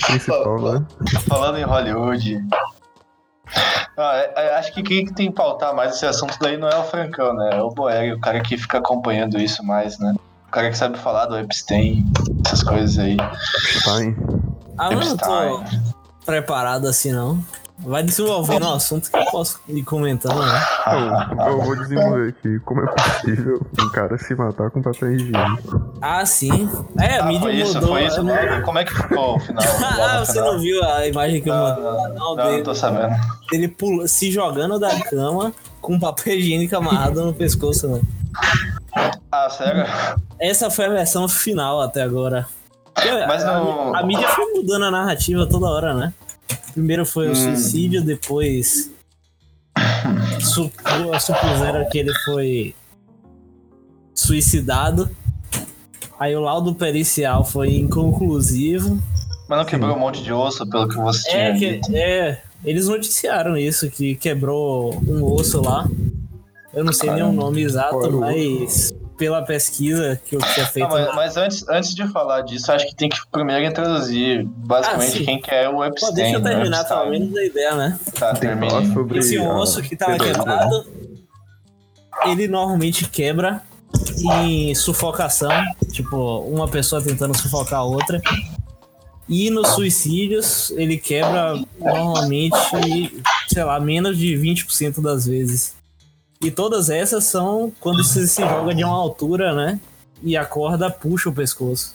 [0.06, 0.84] principal, né?
[1.28, 2.44] Falando em Hollywood.
[3.96, 6.76] Ah, é- é, acho que quem tem que pautar mais esse assunto daí não é
[6.78, 7.50] o Francão, né?
[7.52, 10.14] É o Boeri, o cara que fica acompanhando isso mais, né?
[10.52, 12.04] O cara que sabe falar do Epstein,
[12.44, 13.16] essas coisas aí.
[13.78, 14.14] Stein.
[14.76, 15.16] Ah, eu não Epstein.
[15.18, 15.64] tô
[16.26, 17.42] preparado assim, não.
[17.78, 20.62] Vai desenvolvendo o assunto que eu posso ir comentando, né?
[21.32, 25.94] Então, eu vou desenvolver aqui como é possível um cara se matar com papel higiênico.
[26.02, 26.68] Ah, sim.
[27.00, 27.88] É, a Ah, mídia foi isso, mudou.
[27.88, 28.20] foi isso.
[28.20, 28.62] é, mesmo?
[28.64, 29.64] Como é que ficou o final?
[29.82, 30.52] Ah, você final?
[30.52, 31.82] não viu a imagem que eu mandei?
[31.82, 33.16] não, Não, não, dele, não tô sabendo.
[33.50, 38.02] dele pula, se jogando da cama com papel higiênico amarrado no pescoço, né?
[39.30, 39.84] Ah, sério?
[40.38, 42.46] Essa foi a versão final até agora.
[43.26, 46.12] Mas a, não- a mídia foi mudando a narrativa toda hora, né?
[46.72, 47.34] Primeiro foi o Hum.
[47.34, 48.90] suicídio, depois
[50.40, 52.74] supu- supuseram que ele foi
[54.14, 55.08] suicidado.
[56.18, 58.98] Aí o laudo pericial foi inconclusivo.
[59.48, 61.96] Mas não quebrou um monte de osso, pelo que você tinha É, que, dito.
[61.96, 65.88] é, eles noticiaram isso, que quebrou um osso lá.
[66.74, 67.42] Eu não sei nem o Caramba.
[67.44, 70.88] nome exato, mas pela pesquisa que eu tinha feito.
[70.88, 75.22] Não, mas, mas antes, antes de falar disso, acho que tem que primeiro introduzir basicamente
[75.22, 76.14] Ah, quem que é o Pô, Epstein.
[76.14, 76.50] deixa eu né?
[76.50, 77.98] terminar pelo menos a ideia, né?
[78.18, 80.86] Tá, falar sobre Esse osso que tava pedra- quebrado,
[82.24, 83.62] ele normalmente quebra
[84.18, 85.50] em sufocação,
[85.92, 88.20] tipo, uma pessoa tentando sufocar a outra.
[89.28, 92.56] E nos suicídios, ele quebra normalmente,
[93.48, 95.74] sei lá, menos de 20% das vezes.
[96.42, 99.78] E todas essas são quando você se joga de uma altura, né?
[100.22, 101.94] E a corda puxa o pescoço.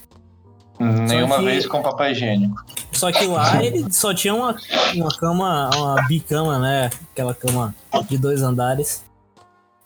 [0.80, 2.64] Nenhuma que- vez com papel higiênico.
[2.92, 4.56] Só que lá ele só tinha uma,
[4.96, 6.90] uma cama, uma bicama, né?
[7.12, 7.74] Aquela cama
[8.08, 9.04] de dois andares.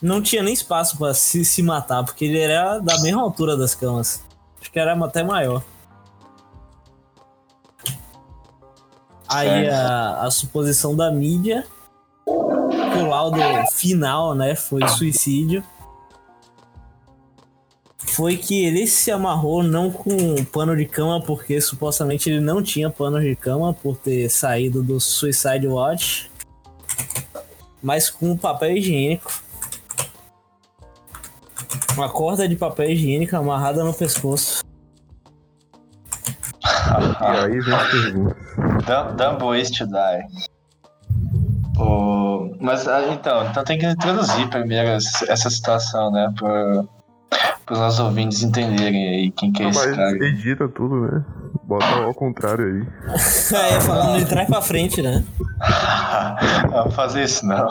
[0.02, 3.74] Não tinha nem espaço pra se, se matar, porque ele era da mesma altura das
[3.76, 4.24] camas.
[4.60, 5.64] Acho que era até maior.
[9.28, 11.66] Aí a, a suposição da mídia,
[13.12, 13.38] laudo
[13.74, 15.64] final, né, foi suicídio.
[17.98, 22.90] Foi que ele se amarrou não com pano de cama, porque supostamente ele não tinha
[22.90, 26.30] pano de cama por ter saído do Suicide Watch,
[27.82, 29.32] mas com papel higiênico.
[31.96, 34.62] Uma corda de papel higiênico amarrada no pescoço.
[37.22, 38.38] E aí vem as perguntas.
[38.86, 40.24] Dumb, dumb ways to die.
[41.78, 42.21] O-
[42.62, 46.32] Mas ah, então, então tem que introduzir primeiro essa situação, né?
[46.38, 46.86] Para
[47.72, 50.28] os nossos ouvintes entenderem aí quem que é esse Mas cara.
[50.28, 51.26] edita tudo, né?
[51.64, 53.14] Bota ao contrário aí.
[53.76, 55.24] é, falando de trás pra frente, né?
[56.72, 57.68] não vou fazer isso não.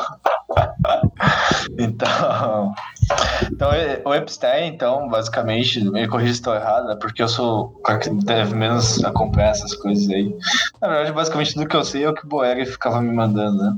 [1.78, 2.74] então,
[3.52, 7.66] então, e- o Epstein, então, basicamente, me corrija se estou errado, né, porque eu sou
[7.66, 10.34] o cara que deve menos acompanhar essas coisas aí.
[10.80, 13.62] Na verdade, basicamente, tudo que eu sei é o que o Boeri ficava me mandando,
[13.62, 13.76] né?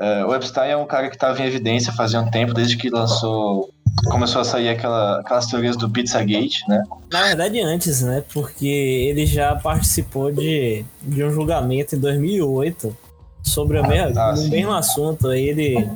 [0.00, 2.88] É, o Epstein é um cara que estava em evidência fazia um tempo, desde que
[2.90, 3.70] lançou.
[4.10, 6.82] Começou a sair aquela, aquelas teorias do Pizzagate, né?
[7.12, 8.24] Na verdade, antes, né?
[8.32, 12.96] Porque ele já participou de, de um julgamento em 2008
[13.44, 14.50] sobre o mesmo, Ah, no sim.
[14.50, 15.28] mesmo assunto.
[15.28, 15.88] Aí ele.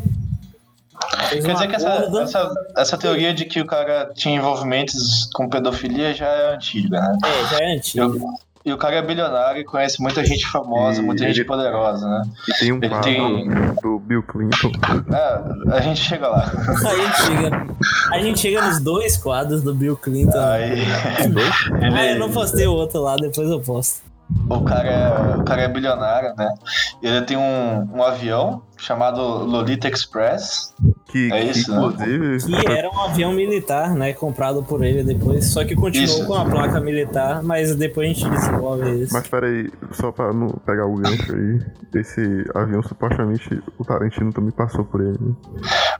[1.30, 1.88] fez Quer dizer que essa,
[2.22, 7.18] essa, essa teoria de que o cara tinha envolvimentos com pedofilia já é antiga, né?
[7.24, 8.04] É, já é antigo.
[8.16, 11.44] Eu- e o cara é bilionário e conhece muita gente famosa, E muita gente ele-
[11.46, 12.22] poderosa, né?
[12.48, 13.48] E tem um Ele quadro tem-
[13.82, 14.72] do Bill Clinton.
[15.14, 16.50] É, a gente chega lá.
[16.50, 17.66] A gente chega,
[18.12, 20.38] a gente chega nos dois quadros do Bill Clinton.
[20.38, 20.82] Aí.
[21.96, 24.02] Ah, eu não postei o outro lá, depois eu posto.
[24.50, 26.52] O cara é, o cara é bilionário, né?
[27.00, 30.74] Ele tem um, um avião chamado Lolita Express.
[31.16, 31.78] Que, É que, isso, né?
[31.78, 32.62] inclusive.
[32.62, 34.12] Que era um avião militar, né?
[34.12, 35.46] Comprado por ele depois.
[35.46, 36.26] Só que continuou Isso.
[36.26, 39.14] com a placa militar, mas depois a gente desenvolve isso.
[39.14, 41.60] Mas peraí, só pra não pegar o gancho aí,
[41.94, 42.20] esse
[42.54, 45.34] avião supostamente o Tarantino também passou por ele, né?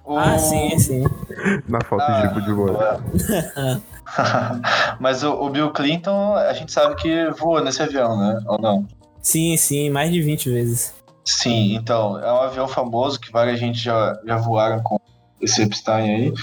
[0.05, 1.05] O- Ah, sim, sim.
[1.67, 2.53] Na foto Ah, de tipo de.
[5.01, 8.39] Mas o, o Bill Clinton, a gente sabe que voou nesse avião, né?
[8.47, 8.87] Ou não?
[9.23, 10.95] Sim, sim, mais de 20 vezes.
[11.27, 14.97] Sim, então, é um avião famoso que várias gente já, já voaram com
[15.41, 16.35] esse Epstein aí.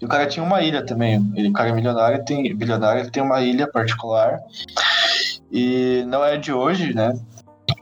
[0.00, 1.30] E o cara tinha uma ilha também.
[1.36, 4.40] Ele, o cara é milionário, tem, bilionário, ele tem uma ilha particular.
[5.52, 7.12] E não é de hoje, né?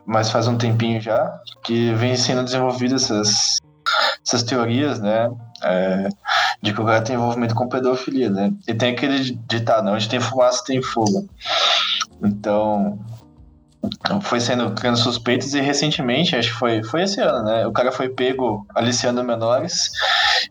[0.05, 3.59] Mas faz um tempinho já que vem sendo desenvolvidas essas,
[4.27, 5.31] essas teorias, né?
[5.63, 6.09] É,
[6.61, 8.53] de que o cara tem envolvimento com pedofilia, né?
[8.67, 9.93] E tem aquele ditado, né?
[9.93, 11.29] onde tem fumaça tem fogo.
[12.23, 12.99] Então,
[14.23, 17.67] foi sendo criando suspeitos e recentemente, acho que foi, foi esse ano, né?
[17.67, 19.91] O cara foi pego aliciando menores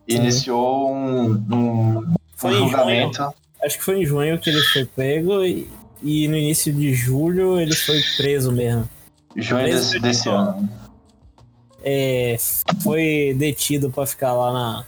[0.06, 0.18] e Sim.
[0.18, 3.32] iniciou um, um, Foi um julgamento.
[3.62, 5.68] Acho que foi em junho que ele foi pego e,
[6.02, 8.88] e no início de julho ele foi preso mesmo.
[9.36, 10.68] Junho desse, desse ano.
[11.82, 12.36] É,
[12.82, 14.84] foi detido pra ficar lá na,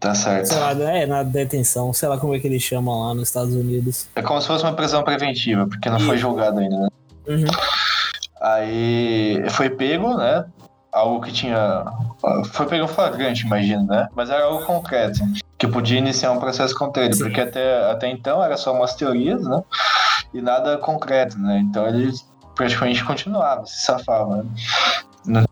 [0.00, 0.46] Tá certo.
[0.46, 3.54] sei lá, é, na detenção, sei lá como é que eles chamam lá nos Estados
[3.54, 4.06] Unidos.
[4.14, 6.22] É como se fosse uma prisão preventiva, porque não foi Isso.
[6.22, 6.88] julgado ainda, né?
[7.28, 7.44] Uhum.
[8.40, 10.46] Aí foi pego, né?
[10.90, 11.84] Algo que tinha.
[12.52, 14.08] Foi pego flagrante, imagino, né?
[14.14, 15.20] Mas era algo concreto,
[15.58, 17.24] que podia iniciar um processo contra ele, Sim.
[17.24, 19.62] porque até, até então era só umas teorias, né?
[20.32, 21.58] E nada concreto, né?
[21.58, 22.12] Então ele
[22.54, 24.44] praticamente continuava, se safava,
[25.26, 25.44] né?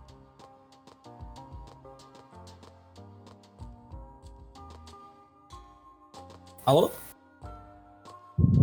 [6.65, 6.91] Alô?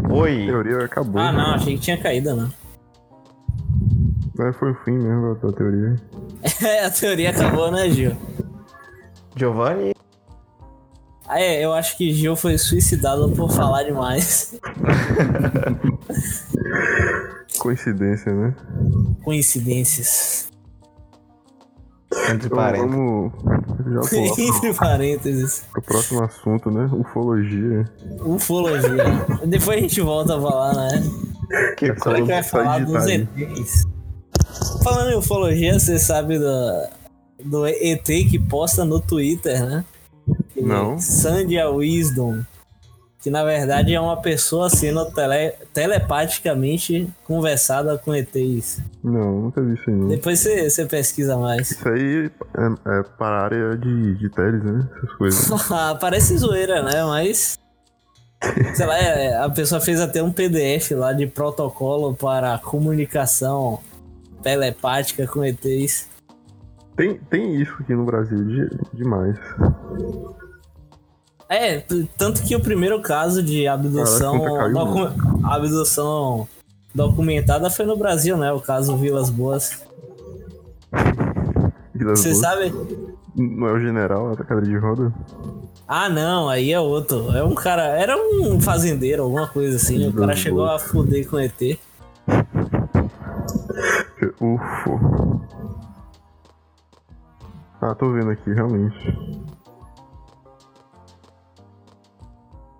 [0.10, 0.46] A Oi.
[0.46, 1.22] teoria acabou.
[1.22, 2.52] Ah, não, achei que tinha caído, né?
[4.40, 5.96] É, foi o fim mesmo da teoria.
[6.64, 8.16] É, a teoria acabou, né, Gil?
[9.36, 9.94] Giovanni.
[11.28, 14.60] Ah, é, eu acho que Gil foi suicidado por falar demais.
[17.60, 18.56] Coincidência, né?
[19.24, 20.50] Coincidências.
[22.30, 22.92] Entre Então parênteses.
[22.96, 23.32] vamos
[23.94, 25.64] já pular Entre parênteses.
[25.72, 26.90] pro próximo assunto, né?
[26.94, 27.86] Ufologia.
[28.26, 29.04] Ufologia.
[29.46, 30.90] Depois a gente volta a falar, né?
[31.78, 33.06] Que Como é que vai falar dos.
[33.08, 33.84] ETs?
[34.84, 36.88] Falando em ufologia, você sabe do,
[37.42, 39.86] do ET que posta no Twitter, né?
[40.58, 41.00] Não.
[41.00, 42.42] Sandia Wisdom.
[43.22, 48.82] Que na verdade é uma pessoa sendo tele, telepaticamente conversada com ETs.
[49.02, 49.96] Não, nunca vi isso aí.
[49.96, 50.10] não.
[50.10, 51.72] Depois você, você pesquisa mais.
[51.72, 54.90] Isso aí é, é para a área de, de teles, né?
[54.98, 55.50] Essas coisas.
[55.72, 57.06] Ah, Parece zoeira, né?
[57.06, 57.58] Mas.
[58.76, 63.80] Sei lá, é, a pessoa fez até um PDF lá de protocolo para comunicação
[64.44, 66.08] telepática com ETs.
[66.96, 69.36] Tem, tem isso aqui no Brasil de, demais.
[71.50, 71.84] É,
[72.18, 76.48] tanto que o primeiro caso de abdução, Caraca, docu- abdução
[76.94, 78.52] documentada foi no Brasil, né?
[78.52, 79.84] O caso Vilas Boas.
[81.94, 82.40] Vilas Você Boas.
[82.42, 82.74] sabe?
[83.36, 85.12] Não é o general da cadeira de roda?
[85.88, 87.32] Ah, não, aí é outro.
[87.36, 89.98] É um cara, era um fazendeiro, alguma coisa assim.
[90.08, 91.60] O cara Vilas chegou a fuder com ET.
[94.40, 95.42] Ufo.
[97.82, 99.44] Ah, tô vendo aqui, realmente.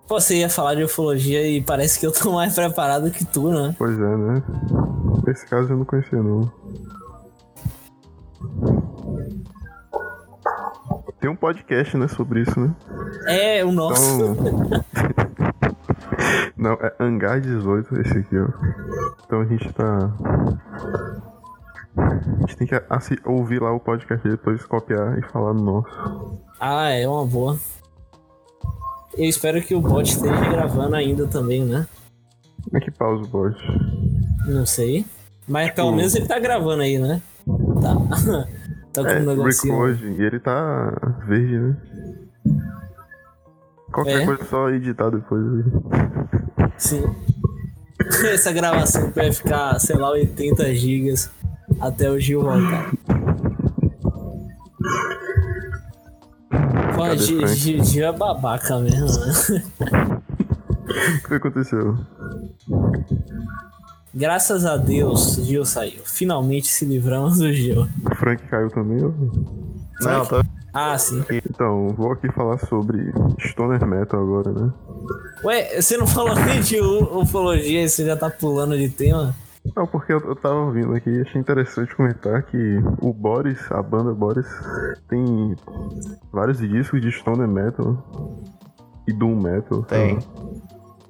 [0.06, 3.50] Pô, você ia falar de ufologia e parece que eu tô mais preparado que tu,
[3.50, 3.74] né?
[3.78, 4.42] Pois é, né?
[5.26, 6.50] Esse caso eu não conhecia, não.
[11.20, 12.74] Tem um podcast, né, sobre isso, né?
[13.26, 14.20] É, o nosso.
[14.20, 14.84] Então.
[16.56, 18.48] Não, é Hangar 18 esse aqui, ó.
[19.26, 20.12] Então a gente tá.
[21.96, 25.62] A gente tem que assi- ouvir lá o podcast e depois copiar e falar no
[25.62, 26.38] nosso.
[26.60, 27.58] Ah, é uma boa.
[29.16, 31.86] Eu espero que o bot esteja gravando ainda também, né?
[32.64, 33.56] Como é que pausa o bot?
[34.46, 35.06] Não sei.
[35.46, 37.22] Mas pelo Tipo- menos ele tá gravando aí, né?
[37.80, 37.94] Tá.
[38.92, 39.74] tá com É, um negocinho.
[39.74, 40.14] recording.
[40.20, 41.76] E ele tá verde, né?
[43.92, 44.24] Qualquer É?
[44.26, 45.44] coisa só editar depois.
[46.76, 47.04] Sim.
[48.32, 51.30] Essa gravação vai ficar, sei lá, 80 gigas
[51.80, 52.90] até o Gil voltar.
[56.94, 57.54] Pô, Gil, Frank?
[57.54, 59.62] Gil, Gil é babaca mesmo, né?
[61.24, 61.96] O que aconteceu?
[64.14, 66.00] Graças a Deus, Gil saiu.
[66.04, 67.82] Finalmente se livramos do Gil.
[68.10, 69.02] O Frank caiu também?
[69.02, 69.14] ou-
[70.00, 70.40] Não, tô...
[70.72, 71.22] Ah, sim.
[71.30, 74.72] Então, vou aqui falar sobre Stoner Metal agora, né?
[75.44, 79.34] Ué, você não falou nem de ufologia e você já tá pulando de tema?
[79.74, 83.82] Não, porque eu, eu tava ouvindo aqui e achei interessante comentar que o Boris, a
[83.82, 84.46] banda Boris,
[85.08, 85.56] tem
[86.30, 88.04] vários discos de Stoner Metal
[89.08, 89.82] e Doom Metal.
[89.84, 90.18] Tem.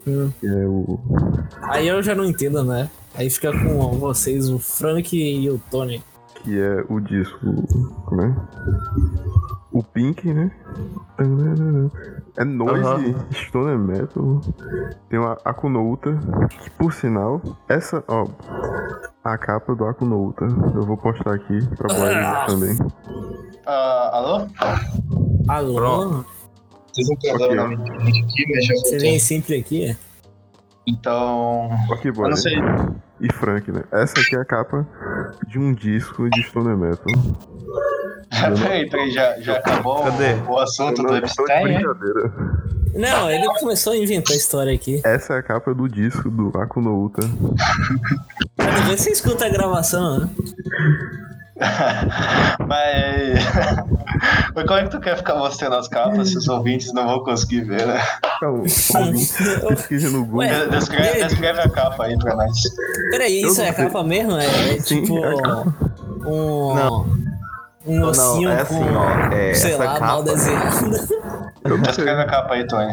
[0.05, 1.01] Que é o.
[1.63, 2.91] Aí eu já não entendo, né?
[3.15, 6.03] Aí fica com vocês, o Frank e o Tony.
[6.45, 7.39] Que é o disco.
[8.05, 8.37] Como é?
[9.73, 10.51] O Pink, né?
[12.37, 13.27] É noise Aham.
[13.33, 14.41] Stoner Metal.
[15.09, 16.17] Tem uma Akunouta,
[16.61, 18.27] que por sinal, essa, ó,
[19.25, 22.77] a capa do Akunouta, eu vou postar aqui pra Blair também.
[23.67, 24.47] Ah, alô?
[25.49, 25.75] Alô?
[25.75, 26.27] Pronto.
[26.93, 27.33] Vocês não Ok.
[27.33, 29.97] casaram na minha aqui, mas já Você vem sempre aqui?
[30.87, 31.71] Então.
[31.91, 32.31] Ok, Eu Blair.
[32.31, 32.57] não sei.
[33.21, 33.83] E Frank, né?
[33.93, 34.87] Essa aqui é a capa
[35.47, 37.07] de um disco de Stoner Metal.
[38.31, 40.35] Peraí, peraí, já, já acabou Cadê?
[40.49, 41.83] o, assunto do Epstein?
[42.95, 45.01] Não, ele começou a inventar história aqui.
[45.05, 47.23] Essa é a capa do disco do Aku no Uta.
[48.59, 50.31] Às vezes você escuta a gravação, né?
[52.67, 53.45] Mas...
[54.55, 57.21] Mas como é que tu quer ficar mostrando as capas se os ouvintes não vão
[57.25, 58.01] conseguir ver, né?
[58.37, 58.55] Então,
[59.01, 59.33] ouvinte,
[59.69, 60.39] pesquisa no Google.
[60.41, 62.63] Ué, Descreve, descreve a capa aí pra nós.
[63.11, 63.87] Peraí, isso Eu é a não sei.
[63.87, 64.37] capa mesmo?
[64.39, 65.65] É, é tipo é a
[66.29, 66.75] um.
[66.75, 67.25] Não.
[67.87, 68.77] Um ossinho é com.
[68.77, 70.55] assim, ó, é, sei essa lá, capa- mal não sei.
[71.83, 72.93] Descreve a capa aí, Tony.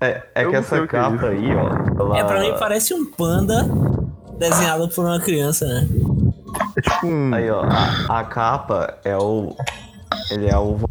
[0.00, 2.00] É, é que não essa é capa aí, ó.
[2.00, 2.18] Ela...
[2.18, 3.66] É, pra mim parece um panda
[4.38, 5.88] desenhado por uma criança, né?
[6.80, 7.34] É tipo um.
[7.34, 7.62] Aí, ó,
[8.08, 9.54] a, a capa é o.
[10.30, 10.88] Ele é o vo-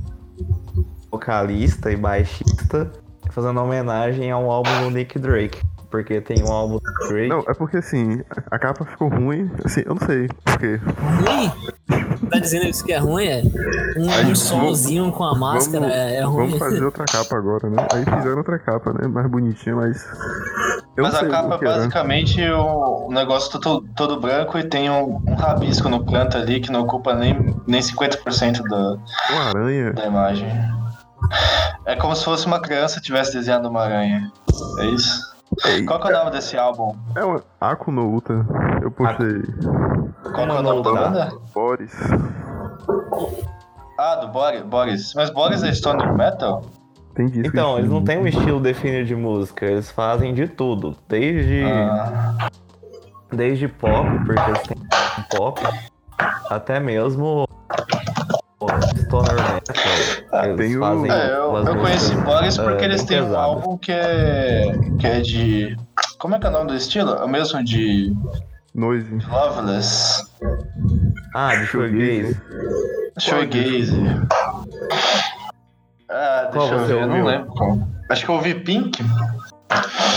[1.11, 2.91] vocalista e baixista
[3.31, 5.61] fazendo homenagem ao álbum do Nick Drake.
[5.89, 7.29] Porque tem um álbum do Drake.
[7.29, 8.21] Não, é porque assim,
[8.51, 9.49] a capa ficou ruim.
[9.65, 10.79] Assim, eu não sei porquê.
[11.25, 11.51] Ruim?
[12.29, 13.25] Tá dizendo isso que é ruim?
[13.25, 13.41] É?
[13.97, 16.45] Um, Aí, um solzinho com a máscara vamos, é, é ruim.
[16.45, 17.87] Vamos fazer outra capa agora, né?
[17.91, 19.07] Aí fizeram outra capa, né?
[19.07, 20.05] Mais bonitinha, mas.
[20.95, 21.77] Eu Mas a capa é era.
[21.77, 26.59] basicamente o, o negócio todo, todo branco e tem um, um rabisco no canto ali
[26.59, 28.97] que não ocupa nem, nem 50% da,
[29.31, 29.93] Uma aranha.
[29.93, 30.47] da imagem.
[31.85, 34.31] É como se fosse uma criança tivesse desenhado uma aranha.
[34.79, 35.28] É isso?
[35.65, 36.95] Ei, Qual que é o nome desse álbum?
[37.15, 38.45] É uma Aku no Uta.
[38.81, 39.41] Eu postei.
[40.23, 41.31] Qual que é o nome da banda?
[41.53, 41.93] Boris.
[43.97, 44.61] Ah, do Boris.
[44.63, 45.13] Boris.
[45.15, 46.63] Mas Boris é Stoner Metal?
[47.15, 47.47] Tem disco.
[47.49, 50.95] Então, eles não têm um estilo definido de música, eles fazem de tudo.
[51.09, 52.47] Desde, Ah,
[53.31, 54.77] desde pop, porque eles têm
[55.35, 55.61] pop,
[56.49, 57.45] até mesmo
[58.61, 60.18] o stoner metal.
[60.31, 63.35] Eles tem o- fazem é, eu, eu conheci Boris é, porque eles bem têm um
[63.37, 64.63] álbum que é,
[64.99, 65.77] que é de.
[66.19, 67.11] Como é que é o nome do estilo?
[67.15, 68.13] É o mesmo de
[68.75, 69.17] Noise.
[69.27, 70.23] Loveless.
[71.33, 72.39] Ah, de shoegaze.
[73.17, 73.97] Shoegaze.
[76.09, 77.47] Ah, Qual deixa eu você ver, eu não lembro.
[77.53, 77.79] qual.
[78.09, 79.03] Acho que eu ouvi Pink.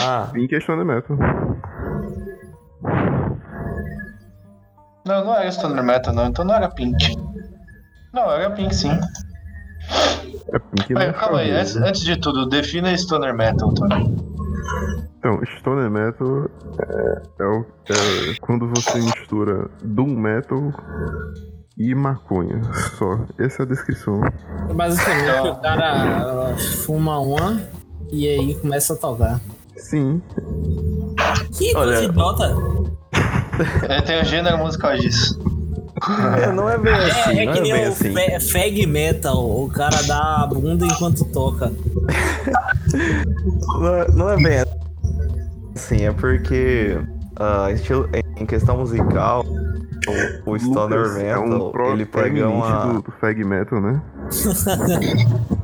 [0.04, 1.16] Ah, Pink é Stone Metal.
[5.04, 6.26] Não, não era Stoner Metal, não.
[6.26, 7.16] Então não era Pink.
[8.12, 8.90] Não, era Pink sim.
[10.48, 11.88] É não calma aí, antes, né?
[11.88, 14.14] antes de tudo, defina Stoner Metal, Tony.
[15.18, 20.72] Então, Stone Metal é, é, o- é quando você mistura Doom Metal
[21.78, 22.60] e maconha.
[22.98, 23.18] Só.
[23.38, 24.20] Essa é a descrição.
[24.74, 27.60] Basicamente, Então- o cara fuma uma
[28.10, 29.40] e aí começa a tocar.
[29.76, 30.20] Sim.
[31.56, 32.56] Que Olha- coisa idiota.
[33.88, 35.41] Ele tem o gênero musical disso.
[36.42, 38.48] É, não é bem assim, É, é não que é nem bem o assim.
[38.52, 39.62] fag metal.
[39.64, 41.72] O cara dá a bunda enquanto toca.
[43.80, 44.64] Não é, não é bem
[45.74, 46.98] assim, é porque
[47.36, 49.44] ah, estilo, em questão musical,
[50.46, 52.86] o, o stoner é metal, um ele pega uma...
[52.86, 54.02] do, do Fag Metal, né?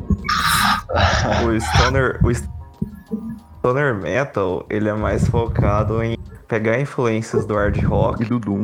[1.45, 6.16] O stoner, o stoner metal, ele é mais focado em
[6.49, 8.62] pegar influências do hard E rock do Doom.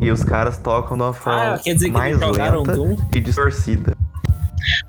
[0.00, 2.96] e os caras tocam de uma forma Ah, quer dizer que mais lenta Doom?
[3.14, 3.96] e distorcida.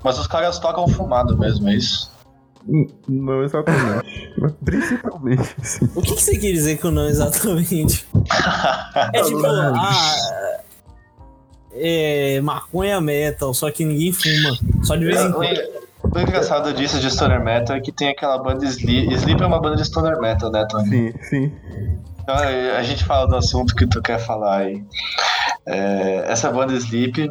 [0.02, 2.10] Mas os caras tocam fumado mesmo, é isso?
[2.68, 4.32] Hum, Não exatamente.
[4.64, 5.88] principalmente, sim.
[5.94, 8.04] O que, que você quer dizer com não exatamente?
[9.12, 10.16] É tipo, ah,
[11.72, 14.56] é, maconha metal, só que ninguém fuma.
[14.82, 16.16] Só de vez em O, quando.
[16.16, 19.12] o engraçado disso de Stoner Metal é que tem aquela banda Sleep.
[19.14, 20.88] Sleep é uma banda de Stoner Metal, né, Tony?
[20.88, 21.52] Sim, sim.
[22.26, 22.34] Então,
[22.76, 24.84] a gente fala do assunto que tu quer falar aí.
[25.64, 27.30] É, essa banda Sleep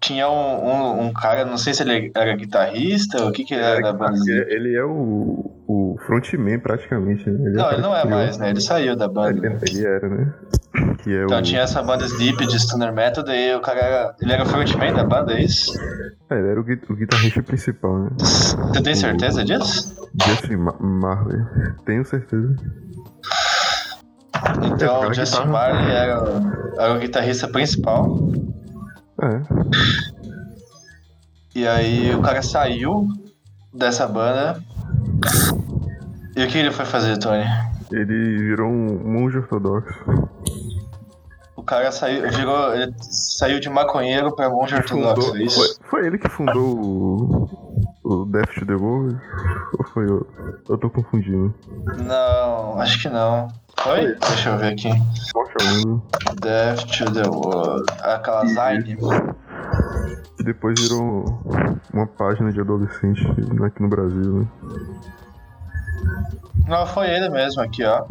[0.00, 3.52] tinha um, um, um cara, não sei se ele era guitarrista ou o que, que
[3.52, 4.50] ele era da banda Sleep.
[4.50, 7.38] ele é o, o frontman praticamente, né?
[7.48, 8.48] Ele é Não, cara ele não é mais, né?
[8.48, 9.46] Ele saiu da banda.
[9.46, 10.34] Ele, ele era, né?
[11.06, 11.42] É Então o.
[11.42, 14.16] tinha essa banda Sleep de Stoner Metal, daí o cara era.
[14.22, 15.70] Ele era o frontman da banda, é isso?
[16.30, 18.10] É, ele era o, gui- o guitarrista principal, né?
[18.18, 19.94] Você tem certeza disso?
[20.26, 21.40] Justin Ma- Marley.
[21.84, 22.54] Tenho certeza.
[24.74, 25.50] Então É, o Justin guitarra.
[25.52, 28.18] Marley era, o- era o guitarrista principal.
[29.22, 29.40] É.
[31.54, 33.08] E aí o cara saiu
[33.72, 34.60] dessa banda.
[36.36, 37.44] E o que ele foi fazer, Tony?
[37.90, 39.94] Ele virou um monge ortodoxo.
[41.56, 45.56] O cara saiu, virou, ele saiu de maconheiro pra monge ortodoxo, Fundou- é isso?
[45.58, 47.48] foi, foi ele que fundou o,
[48.06, 49.20] o Death to the World?
[49.78, 50.26] Ou foi eu?
[50.68, 51.52] Eu tô confundindo.
[51.98, 53.48] Não, acho que não.
[53.80, 54.14] Foi?
[54.14, 54.88] Deixa eu ver aqui.
[54.88, 56.02] Nome?
[56.40, 57.84] Death to the World.
[58.02, 58.96] Aquela Zine.
[60.36, 61.42] Que depois virou
[61.92, 63.26] uma página de adolescente
[63.64, 64.46] aqui no Brasil, né?
[66.68, 68.04] Não, foi ele mesmo aqui, ó.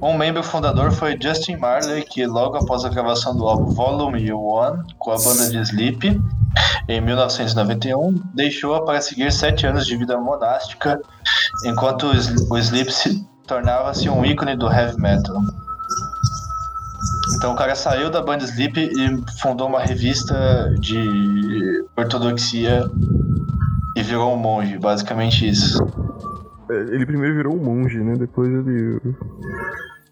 [0.00, 4.36] Um membro fundador foi Justin Marley, que logo após a gravação do álbum Volume 1
[4.98, 6.20] com a banda de Sleep,
[6.88, 11.00] em 1991, deixou-a para seguir sete anos de vida monástica,
[11.64, 12.06] enquanto
[12.50, 15.42] o Sleep se tornava-se um ícone do heavy metal.
[17.36, 22.88] Então o cara saiu da banda Sleep e fundou uma revista de ortodoxia
[23.96, 25.78] e virou um monge, basicamente isso.
[26.70, 28.14] É, Ele primeiro virou um monge, né?
[28.16, 29.00] Depois ele.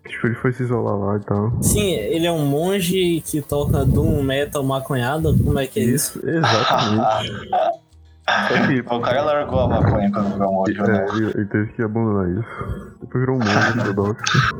[0.06, 1.52] Tipo, ele foi se isolar lá e tal.
[1.62, 5.36] Sim, ele é um monge que toca doom metal maconhado.
[5.44, 6.18] Como é que é isso?
[6.26, 7.48] Exatamente.
[8.28, 11.06] Só que, O cara largou a maconha quando virou monge, né?
[11.06, 12.94] é, ele, ele teve que abandonar isso.
[13.00, 14.54] Depois virou um monge ortodoxo.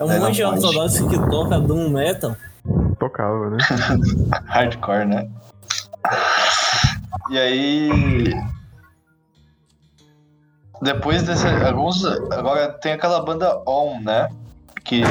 [0.00, 2.36] É um É, monge ortodoxo que toca doom metal.
[2.98, 3.58] Tocava, né?
[4.46, 5.28] Hardcore, né?
[7.30, 8.34] E aí.
[10.84, 11.46] Depois desse.
[11.46, 12.04] Alguns.
[12.32, 14.28] Agora tem aquela banda On, né?
[14.84, 15.02] Que.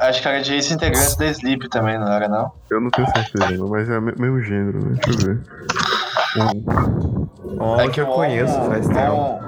[0.00, 2.52] Acho que era de ex-integrantes da Sleep também, não era não?
[2.70, 4.96] Eu não tenho certeza, mas é o me- mesmo gênero, né?
[5.04, 5.40] Deixa eu ver.
[6.38, 7.26] Um,
[7.58, 9.12] Ó, É que eu On- conheço faz tempo.
[9.12, 9.42] On-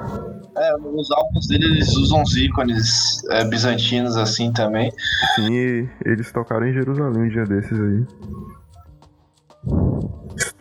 [0.57, 4.93] É, os álbuns dele eles usam uns ícones é, bizantinos assim também.
[5.35, 8.07] sim, e eles tocaram em Jerusalém um dia desses aí.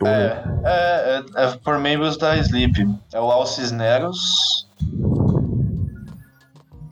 [0.04, 0.44] Stoner.
[0.64, 2.86] É, é, é, é por membros da Sleep.
[3.12, 4.66] É o Al Cisneros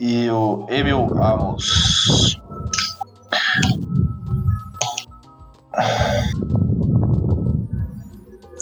[0.00, 2.40] e o Emil Amos.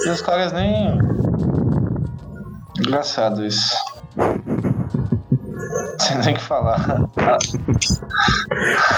[0.05, 0.99] E os caras nem.
[2.79, 3.90] Engraçado isso.
[6.13, 6.79] Sem nem o que falar.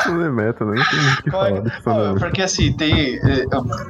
[0.01, 0.77] Stoner Metal, né?
[0.77, 1.19] Não tem muito
[1.67, 3.17] o que é falar Não, porque assim, tem.
[3.17, 3.45] eh,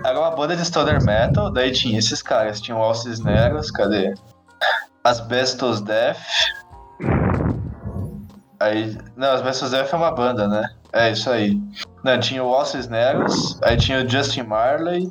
[0.04, 4.14] Era uma banda de Stoner Metal, daí tinha esses caras, tinha o Alces Negros, cadê?
[5.04, 6.18] Asbestos Death.
[8.60, 8.96] Aí.
[9.16, 10.68] Não, Asbestos Death é uma banda, né?
[10.92, 11.60] É isso aí.
[12.04, 15.10] Não, tinha o Alces Negros, aí tinha o Justin Marley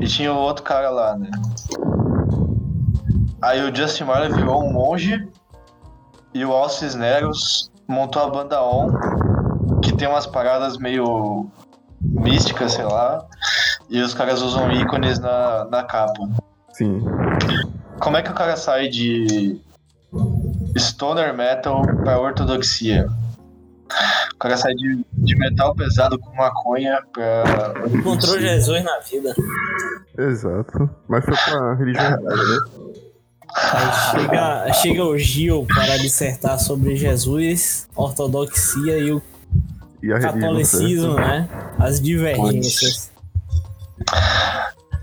[0.00, 1.30] e tinha o outro cara lá, né?
[3.42, 5.28] Aí o Justin Marley virou um monge
[6.34, 8.90] e o Alces Negros montou a banda On
[9.82, 11.50] que tem umas paradas meio
[12.00, 13.24] místicas, sei lá,
[13.88, 16.28] e os caras usam ícones na, na capa.
[16.72, 17.04] Sim.
[18.00, 19.60] Como é que o cara sai de
[20.76, 23.08] stoner metal pra ortodoxia?
[24.34, 27.44] O cara sai de, de metal pesado com maconha pra.
[27.92, 29.34] Encontrou Jesus na vida.
[30.18, 30.90] Exato.
[31.08, 33.11] Mas foi pra religião errada, né?
[33.56, 39.22] Aí chega, chega o Gil para dissertar sobre Jesus, ortodoxia e o
[40.02, 41.48] E catolicismo, né?
[41.78, 43.10] As divergências.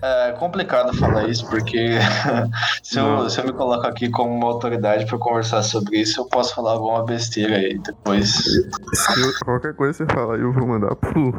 [0.02, 2.00] É complicado falar isso, porque
[2.82, 6.26] se eu, se eu me coloco aqui como uma autoridade pra conversar sobre isso, eu
[6.26, 8.34] posso falar alguma besteira aí depois.
[8.34, 11.34] Se eu- qualquer coisa você falar, eu vou mandar pro,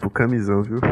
[0.00, 0.80] pro camisão, viu?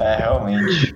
[0.00, 0.94] É, realmente.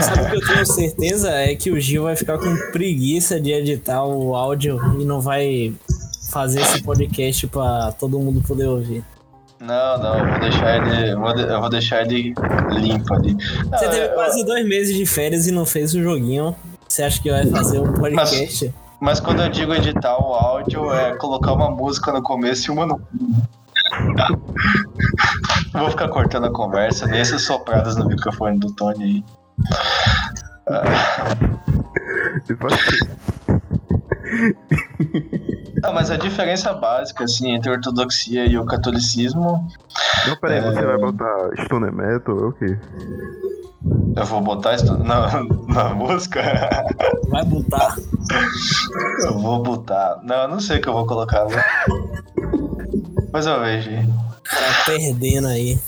[0.00, 1.30] Sabe o que eu tenho certeza?
[1.30, 5.72] É que o Gil vai ficar com preguiça de editar o áudio e não vai
[6.30, 9.04] fazer esse podcast pra todo mundo poder ouvir.
[9.60, 11.10] Não, não, eu vou deixar ele.
[11.52, 12.34] eu vou deixar ele
[12.70, 13.34] limpo ali.
[13.70, 16.56] Não, Você teve eu- quase dois meses de férias e não fez o joguinho.
[16.88, 18.72] Você acha que vai fazer um podcast?
[19.00, 22.86] Mas quando eu digo editar o áudio, é colocar uma música no começo e uma
[22.86, 23.00] no.
[25.72, 29.24] Vou ficar cortando a conversa, nem essas sopradas no microfone do Tony aí.
[32.44, 33.00] Você faz-
[35.82, 39.66] Não, mas a diferença básica, assim, entre a ortodoxia e o catolicismo,
[40.28, 40.62] Não, peraí, É.
[40.62, 42.78] você vai botar Stoner Metal ou o quê?
[44.16, 46.42] eu vou botar isso na, na música.
[47.28, 47.96] Vai botar.
[49.24, 50.20] Eu vou botar.
[50.22, 51.64] Não, eu não sei o que eu vou colocar, né?
[53.32, 53.90] Mas eu vejo.
[54.44, 55.78] Tá perdendo aí.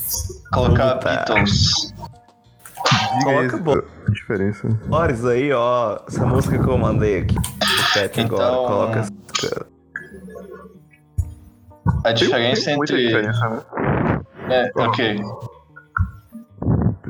[0.51, 0.95] Colocar.
[0.95, 1.93] Beatles.
[3.23, 3.75] Coloca bom.
[4.13, 4.67] Diferença.
[4.89, 5.99] Olha isso aí, ó.
[6.07, 7.35] Essa música que eu mandei aqui.
[8.17, 8.67] Então- agora.
[8.67, 9.65] Coloca essa música.
[12.05, 13.07] A diferença Tem muita entre.
[13.07, 13.61] diferença, né?
[14.49, 15.19] É, ok.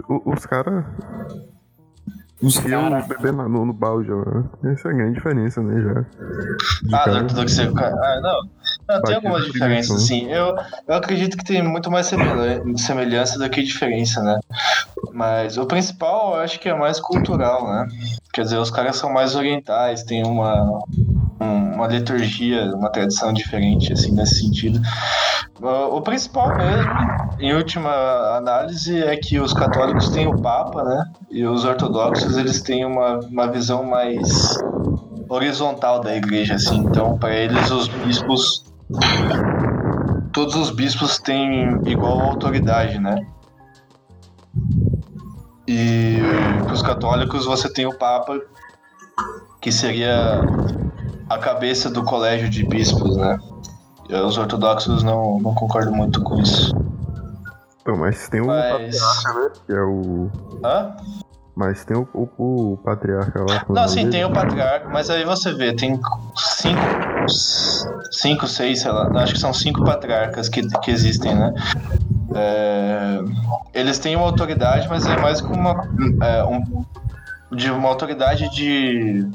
[0.10, 0.84] O- Os caras
[2.41, 3.08] Os caras.
[3.08, 4.22] beber na- no, no balde, ó.
[4.68, 6.01] Essa é a grande diferença, né, já.
[6.01, 7.14] De Ah, cara.
[7.24, 7.72] ortodoxia.
[7.76, 8.62] Ah, não.
[8.90, 10.08] Não, tem algumas diferenças, dimensão.
[10.08, 10.32] sim.
[10.32, 10.56] Eu,
[10.88, 14.38] eu acredito que tem muito mais semel- semelhança do que diferença, né?
[15.14, 17.88] Mas o principal eu acho que é mais cultural, né?
[18.34, 20.82] Quer dizer, os caras são mais orientais, tem uma,
[21.40, 24.80] uma liturgia, uma tradição diferente, assim, nesse sentido.
[25.62, 26.92] O principal mesmo,
[27.40, 27.92] em última
[28.36, 31.06] análise, é que os católicos têm o Papa, né?
[31.32, 34.56] E os ortodoxos, eles têm uma, uma visão mais
[35.30, 36.78] horizontal da igreja, assim.
[36.78, 38.72] Então, para eles, os bispos...
[40.32, 43.26] Todos os bispos têm igual autoridade, né?
[45.68, 46.18] E
[46.64, 48.39] para os católicos, você tem o Papa,
[49.62, 50.41] que seria
[51.30, 53.38] a cabeça do colégio de bispos, né?
[54.26, 56.74] Os ortodoxos não, não concordam muito com isso.
[57.82, 59.50] Então, mas tem o Mas- patriarca, né?
[59.66, 60.30] Que é o.
[60.64, 60.96] Hã?
[61.56, 63.66] Mas tem o, o, o patriarca lá.
[63.70, 66.00] Não, sim, tem o patriarca, mas aí você vê, tem
[66.36, 66.82] cinco,
[67.30, 71.53] cinco, seis, sei lá, acho que são cinco patriarcas que, que existem, né?
[72.36, 73.19] É,
[73.74, 75.88] eles têm uma autoridade, mas é mais como uma,
[76.21, 76.86] é, um-
[77.55, 79.28] de uma autoridade de,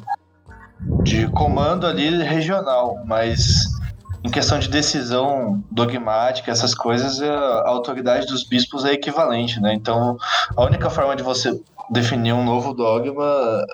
[1.05, 3.78] de comando ali regional, mas
[4.25, 9.75] em questão de decisão dogmática, essas coisas, a a autoridade dos bispos é equivalente, né?
[9.75, 10.16] Então,
[10.57, 11.59] a única forma de você
[11.91, 13.25] definir um novo dogma,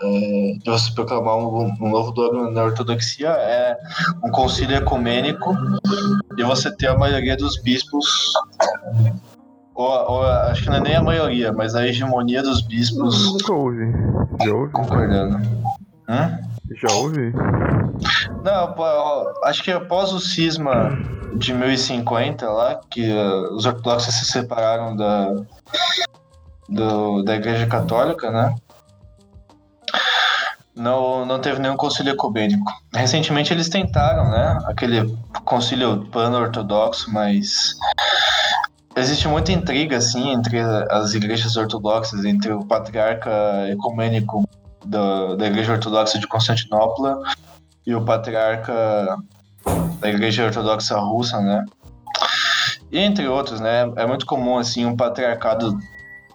[0.03, 3.77] é, de você proclamar um, um novo dogma na ortodoxia é
[4.23, 5.55] um concílio ecumênico
[6.37, 8.33] e você ter a maioria dos bispos,
[9.75, 13.47] ou, ou acho que não é nem a maioria, mas a hegemonia dos bispos Nunca.
[14.45, 14.73] Já houve?
[14.73, 15.39] concordando.
[16.71, 17.33] Já houve?
[18.43, 18.75] Não,
[19.45, 20.91] acho que após o cisma
[21.37, 25.35] de 1050 lá, que eh, os ortodoxos se separaram da,
[26.69, 28.55] do- da Igreja Católica, né?
[30.75, 32.71] Não, não teve nenhum concílio ecumênico.
[32.93, 34.59] Recentemente eles tentaram, né?
[34.67, 37.75] Aquele concílio pan-ortodoxo, mas
[38.97, 43.31] existe muita intriga, assim, entre as igrejas ortodoxas, entre o patriarca
[43.71, 44.43] ecumênico
[44.85, 47.21] da, da Igreja Ortodoxa de Constantinopla
[47.87, 49.17] e o patriarca
[50.01, 51.65] da Igreja Ortodoxa Russa, né?
[52.91, 53.91] E entre outros, né?
[53.97, 55.77] É muito comum, assim, um patriarcado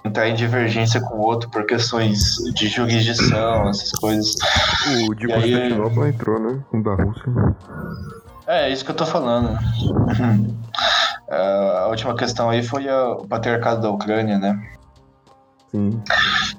[0.04, 4.36] entrar em divergência com o outro por questões de jurisdição, essas coisas.
[5.08, 6.60] O de E aí- Constantinopla entrou, né?
[6.74, 7.56] O da Rússia.
[8.48, 9.58] É, é isso que eu tô falando.
[11.30, 14.60] Ah, a última questão aí foi o patriarcado da Ucrânia, né?
[15.72, 16.02] Sim.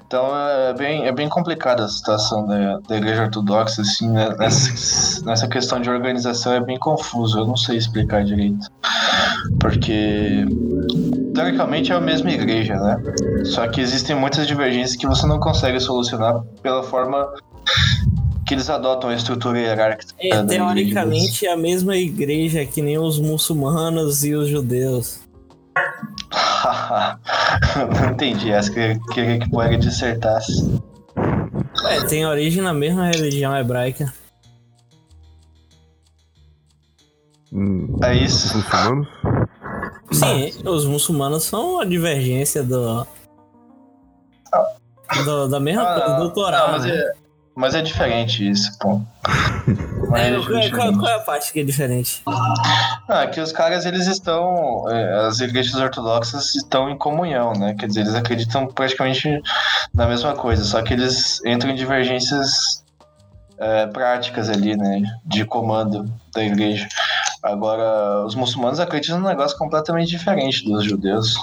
[0.07, 4.33] Então é bem, é bem complicada a situação da, da Igreja Ortodoxa, assim, né?
[4.37, 8.67] nessa, nessa questão de organização é bem confuso, eu não sei explicar direito.
[9.59, 10.45] Porque,
[11.33, 12.97] teoricamente, é a mesma igreja, né?
[13.45, 17.27] Só que existem muitas divergências que você não consegue solucionar pela forma
[18.51, 20.13] que eles adotam a estrutura hierárquica.
[20.19, 25.20] É, teoricamente é a mesma igreja que nem os muçulmanos e os judeus.
[27.93, 30.79] Não entendi essa, queria, queria que o Poega dissertasse.
[31.85, 34.11] É, tem origem na mesma religião hebraica.
[37.51, 38.57] Hum, É os isso.
[38.57, 39.07] muçulmanos?
[40.11, 43.05] Sim, os muçulmanos são a divergência do.
[45.25, 46.67] do- da mesma Ah, coisa, do Torá.
[46.71, 46.91] mas, né?
[46.95, 47.11] é,
[47.55, 49.01] mas é diferente isso, pô.
[50.11, 50.39] Mas É, é
[50.69, 52.21] qual, qual- qual é a parte que é diferente?
[53.07, 54.85] Ah, que os caras, eles estão.
[54.89, 57.73] é, As igrejas ortodoxas estão em comunhão, né?
[57.79, 59.41] Quer dizer, eles acreditam praticamente
[59.93, 62.83] na mesma coisa, só que eles entram em divergências
[63.57, 65.01] é, práticas ali, né?
[65.25, 66.87] De comando da igreja.
[67.43, 71.35] Agora, os muçulmanos acreditam num negócio completamente diferente dos judeus.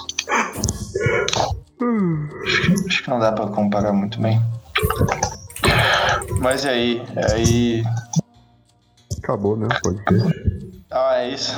[2.45, 4.39] Acho que, acho que não dá pra comparar muito bem.
[6.41, 7.03] Mas e aí?
[7.33, 7.83] Aí.
[9.29, 9.67] Acabou, né?
[9.67, 10.39] o podcast.
[10.91, 11.55] Ah, é isso.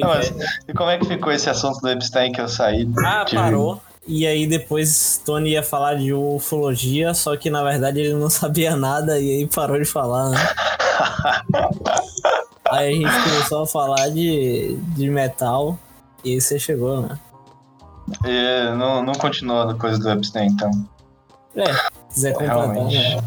[0.00, 0.32] Não, mas
[0.66, 2.88] e como é que ficou esse assunto do Epstein que eu saí?
[3.04, 3.78] Ah, Tive- parou.
[4.06, 8.74] E aí depois Tony ia falar de ufologia, só que na verdade ele não sabia
[8.74, 10.38] nada e aí parou de falar, né?
[12.70, 15.78] Aí a gente começou a falar de, de metal
[16.22, 17.18] e aí você chegou, né?
[18.26, 20.70] E não, não continua a coisa do Epstein, então.
[21.56, 21.80] É, se
[22.12, 22.98] quiser completar, Realmente.
[23.16, 23.22] né?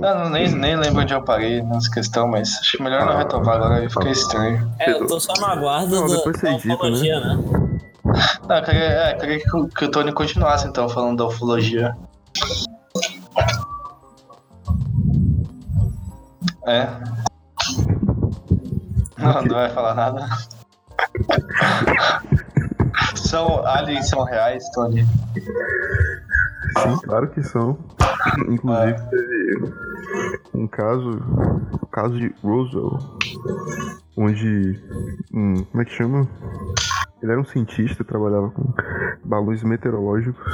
[0.00, 3.18] Não, não, nem, nem lembro onde eu parei nessa questão, mas acho melhor não Ah.
[3.18, 4.70] retomar agora, aí fica estranho.
[4.78, 7.38] É, eu tô só no aguardo Não, do, depois da edita, ufologia, né?
[8.48, 11.24] Não, eu queria, é, eu queria que, o- que o Tony continuasse então falando da
[11.26, 11.96] ufologia.
[16.66, 16.86] É.
[19.18, 20.26] Não, não vai falar nada.
[23.16, 25.04] São aliens são reais, Tony.
[26.78, 27.78] Sim, claro que são.
[28.48, 29.74] Inclusive, teve
[30.54, 31.10] um caso,
[31.80, 32.98] o caso de Roswell,
[34.16, 34.80] onde,
[35.32, 36.28] um, como é que chama?
[37.22, 38.72] Ele era um cientista, trabalhava com
[39.24, 40.44] balões meteorológicos.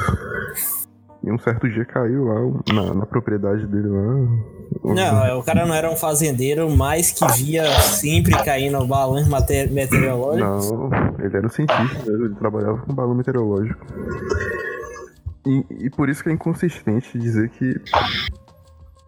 [1.22, 2.40] E um certo dia caiu lá,
[2.72, 7.26] na, na propriedade dele lá, Não, é, o cara não era um fazendeiro, mas que
[7.32, 10.70] via sempre caindo balões meteorológicos.
[10.70, 13.84] Não, ele era um cientista mesmo, ele trabalhava com balão meteorológico.
[15.46, 17.80] E, e por isso que é inconsistente dizer que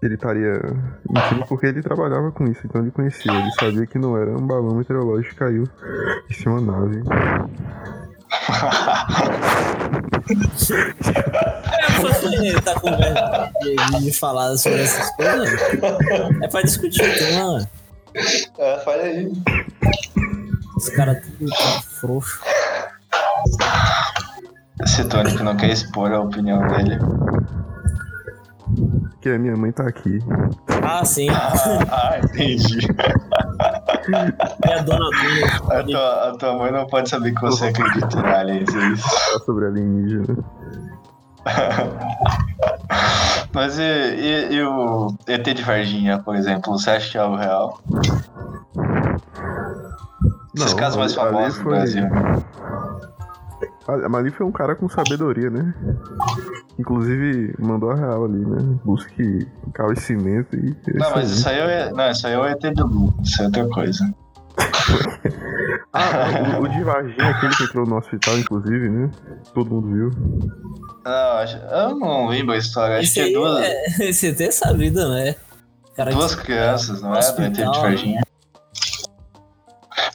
[0.03, 0.61] ele estaria
[1.09, 4.47] mentindo, porque ele trabalhava com isso, então ele conhecia, ele sabia que não era um
[4.47, 5.68] balão meteorológico que caiu
[6.28, 7.03] em cima da nave.
[11.78, 15.51] É, porque ele tá com vergonha de, de falar sobre essas coisas.
[16.43, 17.68] É pra discutir o tema?
[18.59, 19.33] É, fala aí.
[20.76, 22.41] Os caras tudo tá frouxo.
[24.85, 26.99] Esse Tônico não quer expor a opinião dele.
[29.20, 30.18] Que a minha mãe tá aqui.
[30.83, 31.28] Ah, sim.
[31.30, 32.78] Ah, entendi.
[34.09, 34.12] E
[34.72, 35.78] a dona Tuna.
[35.78, 39.09] A tua, a tua mãe não pode saber que você acredita em aliens, é isso.
[39.45, 40.37] Sobre alienígena.
[43.53, 47.37] Mas e, e, e o ET de Varginha, por exemplo, você acha que é algo
[47.37, 47.78] real?
[50.55, 52.05] Esses casos mais famosos do Brasil.
[52.12, 52.43] Ah,
[53.87, 55.74] Mas ali foi um cara com sabedoria, né?
[56.78, 58.78] Inclusive, mandou a real ali, né?
[58.85, 60.76] Busque conhecimento e.
[60.89, 63.43] é Não, mas isso aí, é, não, isso aí é o ET do Lu, isso
[63.43, 64.14] é outra coisa.
[65.95, 69.11] Ah, o, o de Varginha, aquele que entrou no hospital, inclusive, né?
[69.53, 70.11] Todo mundo viu.
[71.05, 74.41] Não, acho- eu não lembro a história, acho Esse que é duas, é, esse ET
[74.41, 75.35] é sabido, né?
[75.95, 77.20] Cara, duas que- crianças, não é?
[77.20, 77.66] Do ET de né?
[77.66, 78.22] Varginha.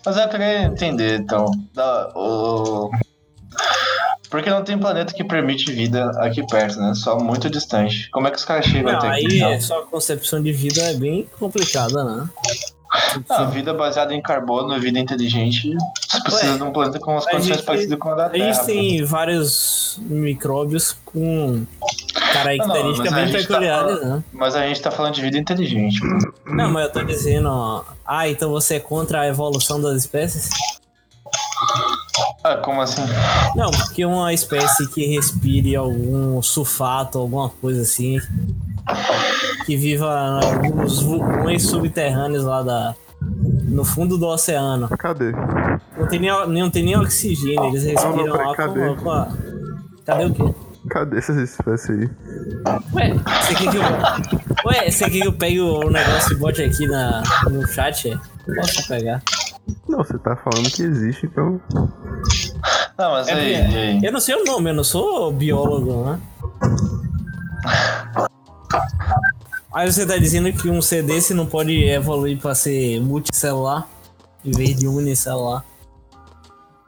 [0.04, 1.46] Mas eu queria entender, então,
[1.76, 2.90] da, o...
[4.30, 6.94] Porque não tem planeta que permite vida aqui perto, né?
[6.94, 8.10] Só muito distante.
[8.12, 9.18] Como é que os caras chegam Não, até aqui?
[9.26, 9.50] aí então?
[9.52, 12.30] é só a concepção de vida é bem complicada, né?
[13.30, 15.74] Ah, vida baseada em carbono, vida inteligente,
[16.10, 18.30] você precisa Ué, de um planeta com as condições gente- parecidas com a da A
[18.30, 18.54] Terra.
[18.54, 21.66] gente tem vários micróbios com
[22.34, 24.24] características Não, não, bem tá peculiares, falando- né?
[24.32, 26.00] Mas a gente tá falando de vida inteligente.
[26.46, 30.50] Não, mas eu tô dizendo, ó, ah, então você é contra a evolução das espécies?
[32.48, 33.02] Ah, como assim?
[33.56, 38.20] Não, porque uma espécie que respire algum sulfato, alguma coisa assim,
[39.66, 44.88] que viva em alguns vulcões subterrâneos lá da, no fundo do oceano.
[44.98, 45.34] Cadê?
[45.98, 48.96] Não tem nem, não tem nem oxigênio, eles respiram não, lá cadê?
[48.96, 49.28] com, com a...
[50.06, 50.56] Cadê o quê?
[50.90, 52.10] Cadê essas espécies aí?
[52.94, 53.84] Ué, você quer que eu...
[54.66, 58.10] Ué, você quer que eu pegue o negócio e bote aqui na, no chat?
[58.10, 58.56] é?
[58.56, 59.22] Posso pegar.
[59.88, 61.60] Não, você tá falando que existe, então.
[62.98, 64.00] Não, mas É aí, aí?
[64.04, 66.20] Eu não sei o nome, eu não sou biólogo, né?
[69.74, 73.88] Aí você tá dizendo que um CD se não pode evoluir pra ser multicelular
[74.44, 75.64] em vez de unicelular.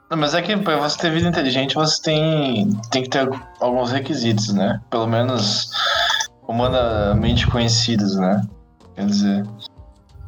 [0.10, 3.30] Não, mas é que pra você ter vida inteligente, você tem, tem que ter
[3.60, 4.82] alguns requisitos, né?
[4.89, 5.70] Pelo menos
[6.47, 8.41] humanamente conhecidos, né?
[8.95, 9.45] Quer dizer,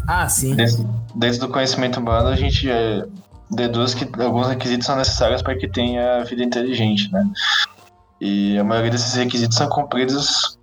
[0.08, 0.54] Ah, sim.
[0.56, 3.04] dentro, dentro do conhecimento humano, a gente é,
[3.52, 7.24] deduz que alguns requisitos são necessários para que tenha vida inteligente, né?
[8.20, 10.58] E a maioria desses requisitos são cumpridos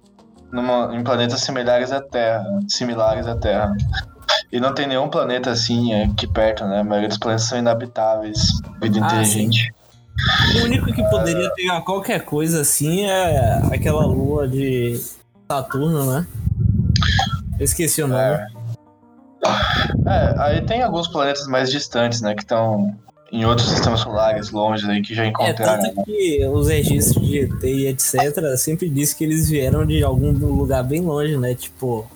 [0.52, 3.74] numa- em planetas similares à Terra, similares à Terra.
[4.50, 6.80] E não tem nenhum planeta assim aqui perto, né?
[6.80, 8.38] A maioria dos planetas são inabitáveis,
[8.80, 9.72] vida Ah, inteligente.
[10.60, 15.00] O único que poderia pegar qualquer coisa assim é aquela lua de
[15.50, 16.26] Saturno, né?
[17.58, 18.20] Eu esqueci o nome.
[18.22, 18.46] É.
[20.06, 22.34] É, aí tem alguns planetas mais distantes, né?
[22.34, 22.94] Que estão
[23.30, 25.82] em outros sistemas solares, longe aí, que já É, encontraram.
[25.82, 28.56] tanto que os registros de ET e etc.
[28.56, 31.54] sempre diz que eles vieram de algum lugar bem longe, né?
[31.54, 32.06] Tipo,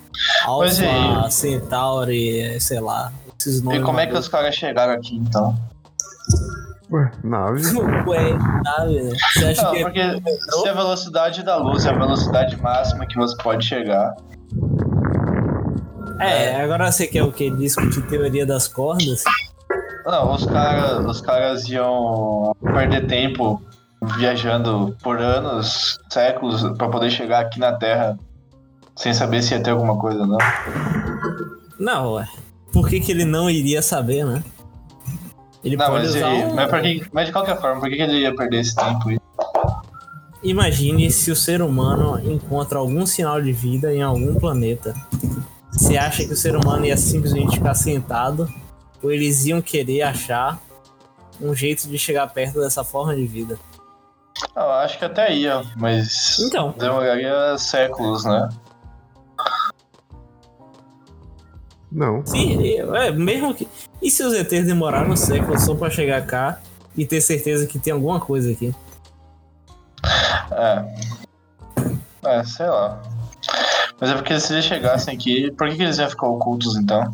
[0.44, 0.46] é.
[0.46, 3.12] Alpha, Centauri, sei lá.
[3.38, 3.80] Esses nomes.
[3.80, 5.54] E como é que os caras chegaram aqui, então?
[6.90, 7.62] Ué, nave?
[8.06, 9.12] Ué, sabe, né?
[9.34, 10.22] Você acha Não, que é porque
[10.60, 14.14] se a velocidade da luz é a velocidade máxima que você pode chegar,
[16.22, 17.50] É, agora você quer o quê?
[17.50, 19.22] Discutir teoria das cordas?
[20.04, 23.62] não, os caras os caras iam perder tempo
[24.16, 28.18] viajando por anos, séculos, pra poder chegar aqui na Terra
[28.96, 30.38] sem saber se ia ter alguma coisa, não.
[31.78, 32.28] Não, ué.
[32.72, 34.42] Por que, que ele não iria saber, né?
[35.64, 36.54] Ele Não, pode mas, usar ele- um...
[36.56, 39.18] mas, que- mas de qualquer forma, por que que ele ia perder esse tempo aí?
[40.42, 44.92] Imagine se o ser humano encontra algum sinal de vida em algum planeta.
[45.72, 48.48] Você acha que o ser humano ia simplesmente ficar sentado?
[49.02, 50.60] Ou eles iam querer achar
[51.40, 53.58] um jeito de chegar perto dessa forma de vida?
[54.54, 56.74] Eu acho que até ia, mas Então.
[56.78, 58.48] demoraria séculos, né?
[61.90, 62.24] Não.
[62.24, 63.68] Sim, é, mesmo que.
[64.00, 66.58] E se os ETs demoraram séculos só pra chegar cá
[66.96, 68.74] e ter certeza que tem alguma coisa aqui?
[70.52, 70.84] É.
[72.24, 73.02] É, sei lá.
[74.01, 77.11] Mas é porque se eles chegassem aqui, por que, que eles iam ficar ocultos então?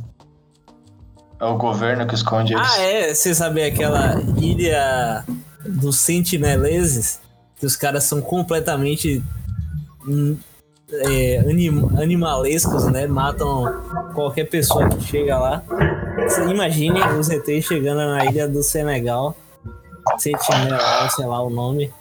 [1.40, 2.66] É o governo que esconde eles.
[2.68, 3.14] Ah, é?
[3.14, 5.24] Você sabe aquela ilha
[5.64, 7.20] dos sentineleses?
[7.56, 9.22] Que os caras são completamente
[10.06, 10.36] hum,
[10.90, 13.06] é, anim- animalescos, né?
[13.06, 13.82] Matam
[14.14, 15.62] qualquer pessoa que chega lá.
[16.22, 19.36] Você imagine os ETs chegando na ilha do Senegal.
[20.18, 21.92] Sentinela, sei lá o nome.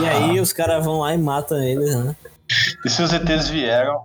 [0.00, 2.14] E aí os caras vão lá e matam eles, né?
[2.84, 4.02] E se os ETs vieram,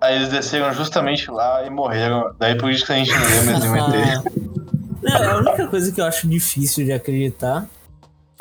[0.00, 2.34] aí eles desceram justamente lá e morreram.
[2.38, 4.46] Daí por isso que a gente não vê mais nenhum ET.
[5.02, 7.64] Não, a única coisa que eu acho difícil de acreditar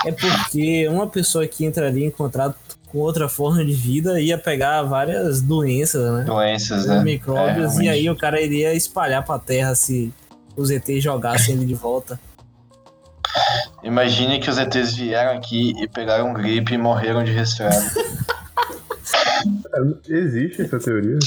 [0.03, 4.81] é porque uma pessoa que entraria em contato com outra forma de vida ia pegar
[4.81, 6.23] várias doenças, né?
[6.23, 7.03] Doenças, né?
[7.03, 10.11] Micróbios, É, e aí o cara iria espalhar pra terra se
[10.55, 12.19] os ETs jogassem ele de volta.
[13.83, 17.75] Imagine que os ETs vieram aqui e pegaram gripe e morreram de resfriado.
[20.07, 21.19] Existe essa teoria?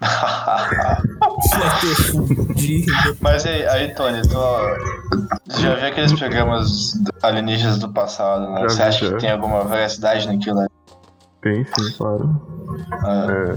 [3.20, 4.28] Mas aí, aí Tony, tu
[5.48, 8.60] você já viu aqueles programas alienígenas do passado, né?
[8.62, 9.12] Já Você acha já.
[9.14, 10.68] que tem alguma veracidade naquilo ali?
[11.42, 12.40] Tem sim, claro.
[13.04, 13.54] Ah, É,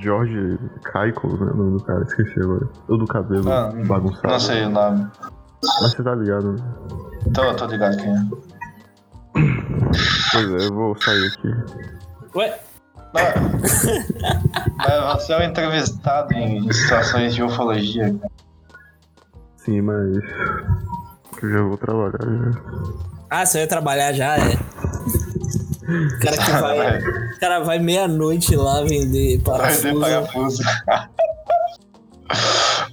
[0.00, 1.50] George Kaiko, né?
[1.52, 2.68] O nome do cara, esqueci agora.
[2.88, 4.28] O do cabelo Ah, bagunçado.
[4.28, 5.06] não sei o nome.
[5.82, 6.58] Mas você tá ligado, né?
[7.34, 8.24] Tô, tô ligado quem é.
[10.32, 11.48] Pois é, eu vou sair aqui.
[12.36, 12.58] Ué,
[14.76, 18.14] Mas você é um entrevistado em situações de ufologia.
[18.14, 18.30] cara.
[19.56, 20.16] Sim, mas.
[21.42, 22.60] Eu já vou trabalhar já.
[23.30, 24.52] ah, você vai trabalhar já, é?
[25.86, 26.98] O cara que vai.
[26.98, 30.62] O cara vai meia-noite lá vender Vai ter parafuso.
[30.62, 30.62] parafuso.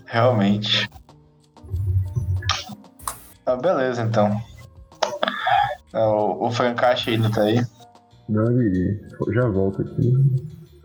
[0.06, 0.90] Realmente.
[3.46, 4.42] Ah, beleza, então.
[5.94, 7.62] Ah, O, o Francache ainda tá aí.
[8.30, 9.00] Não, ele
[9.34, 10.14] já volta aqui.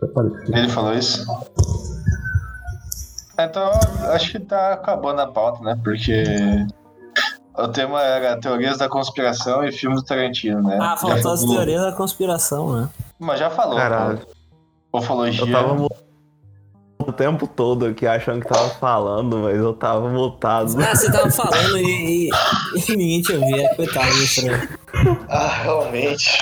[0.03, 0.55] Aparecer.
[0.57, 1.25] Ele falou isso?
[3.39, 3.71] Então,
[4.11, 5.79] acho que tá acabando a pauta, né?
[5.83, 6.23] Porque
[7.57, 10.77] o tema era teorias da conspiração e filmes do Tarantino, né?
[10.81, 12.89] Ah, faltou Já as falou- teorias da conspiração, né?
[13.17, 13.77] Mas já falou.
[13.77, 14.19] Caralho.
[14.91, 14.99] pô.
[14.99, 15.45] Ufologia.
[15.45, 15.87] Eu tava
[17.07, 20.75] o tempo todo aqui achando que tava falando, mas eu tava mutado.
[20.81, 22.29] Ah, você tava falando e, e-
[22.91, 23.73] e ninguém te ouvia.
[23.75, 24.67] Coitado do Fran.
[25.29, 26.37] Ah, realmente.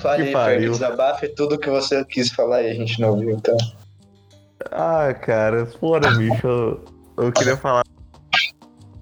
[0.00, 0.72] Fale Que aí, pariu.
[0.72, 3.56] Desabafe tudo que você quis falar e a gente não ouviu, então.
[4.70, 6.46] Ah, cara, fora, bicho.
[6.46, 6.84] Eu,
[7.18, 7.82] eu queria falar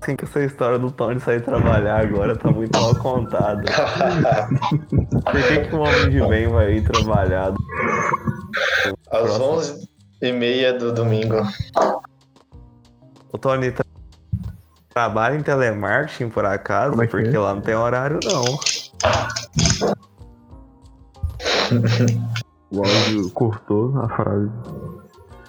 [0.03, 3.63] assim que essa história do Tony sair trabalhar agora tá muito mal contada.
[5.25, 7.53] Por que, que um homem de bem vai ir trabalhar?
[9.11, 9.87] Às Próximo.
[10.23, 11.37] 11h30 do domingo.
[13.33, 13.85] O Tony tra-
[14.93, 17.01] trabalha em telemarketing, por acaso?
[17.01, 17.39] É que porque é?
[17.39, 18.59] lá não tem horário, não.
[22.73, 24.49] O áudio cortou a frase.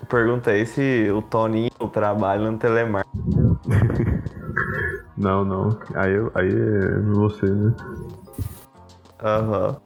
[0.10, 3.58] Perguntei se o Toninho trabalha no telemarketing.
[5.18, 5.78] Não, não.
[5.94, 7.74] Aí, aí é você, né?
[9.24, 9.78] Aham.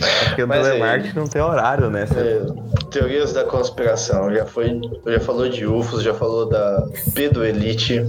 [0.00, 2.04] É porque o Mas aí- telemarketing não tem horário, né?
[2.16, 2.46] É,
[2.90, 4.32] teorias da conspiração.
[4.32, 4.80] Já foi.
[5.06, 8.00] Já falou de UFOs, já falou da Pedro Elite.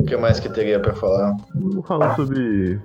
[0.00, 1.34] O que mais que teria pra falar?
[1.54, 2.80] Vamos falar sobre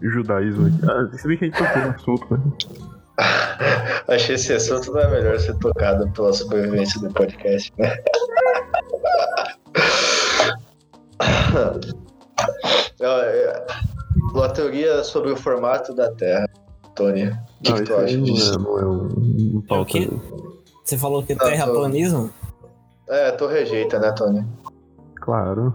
[0.00, 0.78] judaísmo aqui.
[0.90, 2.40] Ah, se bem que a gente tocou no assunto, né?
[4.08, 7.96] Achei esse assunto não é melhor ser tocado pela sobrevivência do podcast, né?
[13.00, 13.66] Ó, é,
[14.34, 16.46] Uma teoria sobre o formato da Terra,
[16.94, 17.28] Tony.
[17.28, 17.32] O
[17.62, 18.54] que, não, que tu acha não disso?
[18.54, 20.10] é, não é um, um É o quê?
[20.84, 22.30] Você falou que é tô- terraplanismo?
[23.08, 24.44] É, tu rejeita, né, Tony?
[25.20, 25.74] Claro.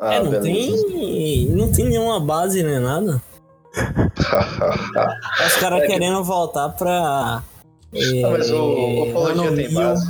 [0.00, 0.86] Ah, é, não beleza.
[0.86, 1.48] tem.
[1.50, 3.22] Não tem nenhuma base nem nada.
[5.46, 6.90] Os caras É que- querendo voltar pra.
[6.92, 7.42] Ah,
[8.30, 10.06] mas o- o ufologia tem base?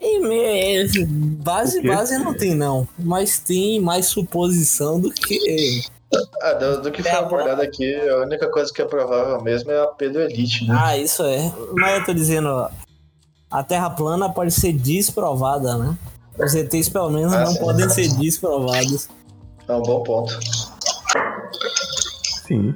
[0.00, 1.04] E me-
[1.42, 2.86] base, O base não tem, não.
[2.98, 5.80] Mas tem mais suposição do que.
[6.42, 9.70] Ah, do, do que foi É, abordado aqui, a única coisa que é provável mesmo
[9.72, 10.76] é a Pedro Elite, né?
[10.78, 11.50] Ah, isso é.
[11.72, 12.68] Mas eu tô dizendo,
[13.50, 15.96] a Terra plana pode ser desprovada, né?
[16.38, 17.58] Os ETs, pelo menos, Ah, não sim.
[17.60, 19.08] podem ser desprovados.
[19.66, 20.38] É um bom ponto.
[22.46, 22.74] Sim.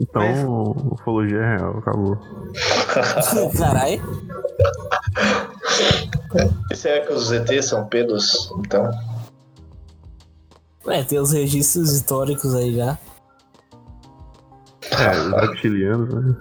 [0.00, 2.18] Então, Mas- ufologia é real, acabou.
[3.58, 4.02] Caralho.
[6.70, 8.90] E será que os ETs são pedos, então?
[10.86, 12.98] É, tem os registros históricos aí já.
[14.90, 16.34] É, os reptilianos, né?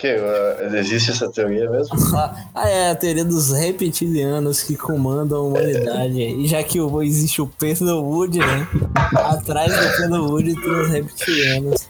[0.00, 1.94] Que, uh, existe essa teoria mesmo?
[2.54, 6.18] Ah, é a teoria dos reptilianos que comandam a humanidade.
[6.20, 8.66] E já que existe o Pedro Wood, né?
[9.14, 11.88] Atrás do Pedro Wood tem os reptilianos.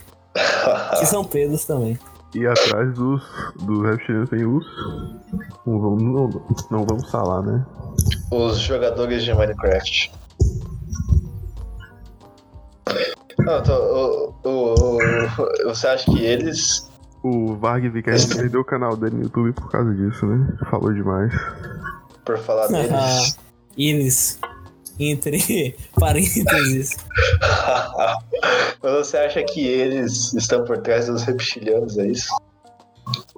[0.98, 1.98] Que são Pedros também.
[2.34, 3.22] E atrás dos,
[3.62, 4.64] dos reptilianos tem os.
[5.66, 7.64] Não vamos, não, não vamos falar, né?
[8.32, 10.12] Os jogadores de Minecraft.
[13.38, 16.89] Não, tô, o, o, o- você acha que eles.
[17.22, 20.56] O Varg Vickers perdeu o canal dele no YouTube por causa disso, né?
[20.70, 21.32] Falou demais.
[22.24, 23.38] Por falar deles.
[23.76, 24.38] Eles,
[24.98, 26.96] entre parênteses.
[28.82, 32.34] Mas você acha que eles estão por trás dos reptilianos, é isso?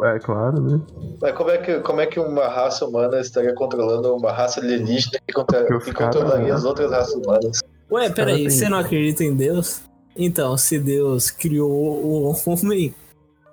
[0.04, 0.80] É claro, né?
[1.20, 5.18] Mas como é que, como é que uma raça humana estaria controlando uma raça alienígena
[5.26, 7.60] que, contra, que controlaria as outras raças humanas?
[7.90, 9.80] Ué, peraí, tem- você não acredita em Deus?
[10.14, 12.94] Então, se Deus criou o homem,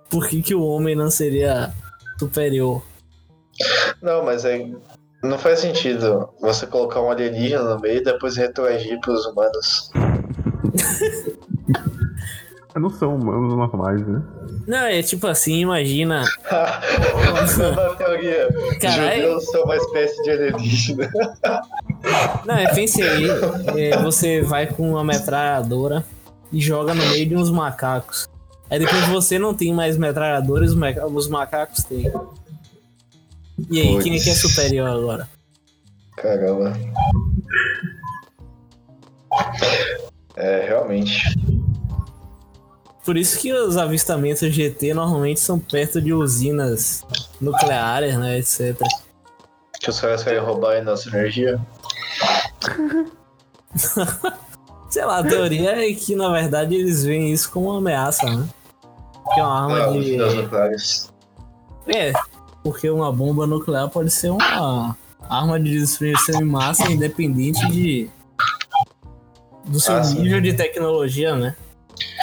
[0.10, 1.72] por que, que o homem não seria
[2.18, 2.84] superior?
[4.02, 4.76] Não, mas aí
[5.24, 9.92] não faz sentido você colocar um alienígena no meio e depois retroagir pros humanos.
[12.76, 14.22] Não são humanos normais, né?
[14.66, 16.24] Não, é tipo assim, imagina.
[17.44, 18.48] Isso é uma teoria.
[18.80, 19.22] Caralho.
[19.22, 21.12] Judeus são uma espécie de alienígena.
[22.46, 23.28] Não, é, pense aí,
[23.76, 26.06] é, você vai com uma metralhadora
[26.54, 28.30] e joga no meio de uns macacos.
[28.70, 32.12] Aí depois você não tem mais metralhadores, os macacos têm.
[33.70, 35.28] E aí, quem é que é superior agora?
[36.16, 36.74] Caramba.
[40.36, 41.24] É, realmente.
[43.04, 47.04] Por isso que os avistamentos GT normalmente são perto de usinas
[47.42, 48.78] nucleares, né, etc.
[49.80, 51.60] Que os caras querem roubar a nossa energia.
[54.90, 58.48] Sei lá, a teoria é que na verdade eles veem isso como uma ameaça, né?
[59.40, 60.18] Que é uma arma Ah, de.
[60.18, 61.14] nucleares.
[61.88, 62.12] É,
[62.62, 64.98] porque uma bomba nuclear pode ser uma
[65.30, 68.10] arma de destruição em massa independente de.
[69.66, 70.22] do seu Ah, sim.
[70.22, 71.56] nível de tecnologia, né?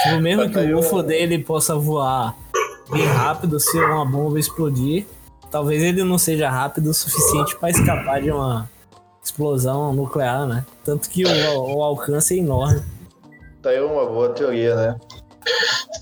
[0.03, 2.37] Tipo, mesmo Mas que o eu- UFO dele possa voar
[2.91, 5.07] bem rápido, se uma bomba explodir,
[5.51, 8.69] talvez ele não seja rápido o suficiente para escapar de uma
[9.25, 10.64] explosão nuclear, né?
[10.85, 11.29] Tanto que o,
[11.77, 12.83] o alcance é enorme.
[13.62, 14.97] Tá aí uma boa teoria, né?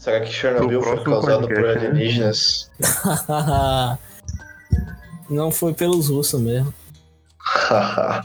[0.00, 1.86] Será que Chernobyl No foi causado por podcast, né?
[1.88, 2.70] alienígenas?
[5.30, 6.72] não foi pelos russos mesmo.
[7.70, 8.22] Ah,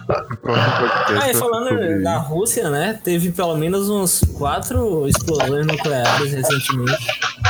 [1.12, 3.00] e ser falando da Rússia, né?
[3.04, 6.98] Teve pelo menos uns quatro explosões nucleares recentemente.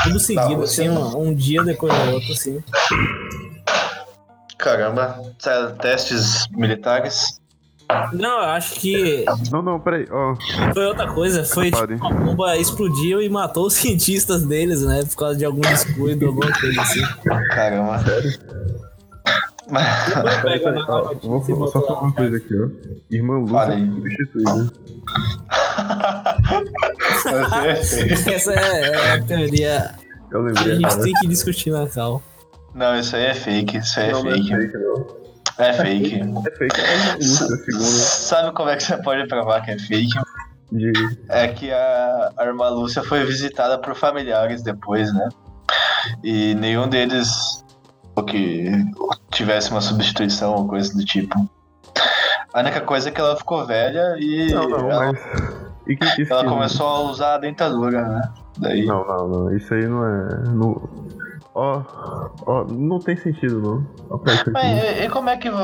[0.03, 2.63] Tudo seguido, assim, um, um dia depois do outro, assim.
[4.57, 5.21] Caramba,
[5.79, 7.38] testes militares?
[8.13, 10.35] Não, eu acho que Não, não, peraí, ó.
[10.73, 11.43] foi outra coisa.
[11.43, 15.03] Foi tipo, uma bomba explodiu e matou os cientistas deles, né?
[15.09, 17.01] Por causa de algum descuido, alguma coisa assim.
[17.49, 17.99] Caramba.
[19.71, 22.67] Mas- Depois Peraí, peraí, ó, vou, só falar uma coisa aqui, ó.
[23.11, 23.87] Irmã Lúcia Fala aí.
[23.87, 24.71] substituída.
[28.33, 29.91] Essa é, é a teoria
[30.29, 32.21] Eu que a lembrei gente tem que discutir na cal.
[32.73, 33.77] Não, isso aí é fake.
[33.77, 34.49] Isso aí é Não, não é fake.
[34.55, 35.07] fake, não.
[35.59, 36.21] É fake.
[36.21, 40.19] É fake, é Sabe como é que você pode provar que é fake?
[40.71, 40.91] de...
[41.29, 45.29] É que a, a irmã Lúcia foi visitada por familiares depois, né?
[46.23, 47.63] E nenhum deles
[48.27, 48.69] que
[49.31, 51.49] tivesse uma substituição ou coisa do tipo.
[52.53, 55.19] A única coisa é que ela ficou velha e Não, não, ela, mas...
[55.87, 55.97] E
[56.29, 58.21] ela começou a usar a dentadura, né?
[58.57, 58.85] Daí.
[58.85, 59.55] Não, não, não.
[59.55, 60.27] Isso aí não é...
[60.49, 60.89] Não...
[61.61, 61.81] Ó,
[62.45, 63.85] ó, não tem sentido, não.
[64.53, 65.57] Mas e, e como é que vo-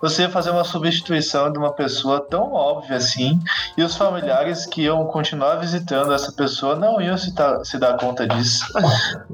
[0.00, 3.38] você ia fazer uma substituição de uma pessoa tão óbvia assim
[3.76, 7.98] e os familiares que iam continuar visitando essa pessoa não iam se, ta- se dar
[7.98, 8.64] conta disso?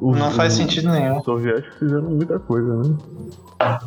[0.00, 1.18] Os- Não faz sentido nenhum.
[1.18, 3.78] Os soviéticos fizeram muita coisa, né?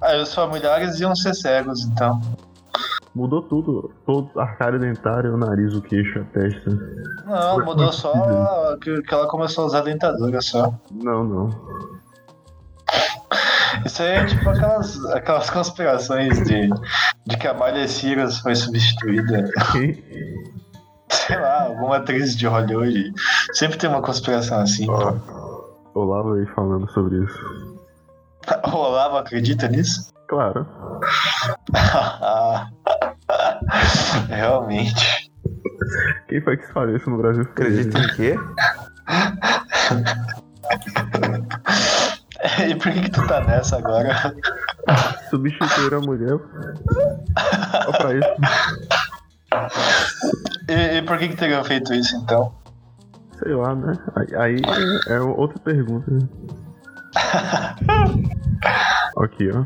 [0.00, 2.20] Aí os familiares iam ser cegos, então.
[3.14, 3.92] Mudou tudo.
[4.04, 6.70] Todo a arcária dentária, o nariz, o queixo, a testa.
[7.24, 10.74] Não, Foi mudou só que, que ela começou a usar dentadura só.
[10.90, 11.50] Não, não.
[13.84, 16.68] Isso aí é tipo aquelas, aquelas conspirações de,
[17.26, 19.48] de que a Miley Cyrus foi substituída.
[21.08, 23.12] Sei lá, alguma atriz de Hollywood.
[23.52, 24.88] Sempre tem uma conspiração assim.
[24.88, 25.14] Ó,
[25.94, 27.74] Olavo aí falando sobre isso.
[28.72, 30.13] Olavo acredita nisso?
[30.34, 30.66] Claro.
[34.28, 35.30] Realmente.
[36.28, 37.44] Quem foi que espalhou isso no Brasil?
[37.44, 38.34] Acredita em quê?
[42.68, 44.34] E por que, que tu tá nessa agora?
[45.30, 46.38] Substituir a mulher.
[47.84, 48.28] Só pra isso.
[50.68, 52.54] E, e por que, que teriam feito isso então?
[53.38, 53.94] Sei lá, né?
[54.14, 54.56] Aí, aí
[55.08, 56.10] é outra pergunta.
[56.10, 56.28] né?
[59.18, 59.64] Aqui, ó.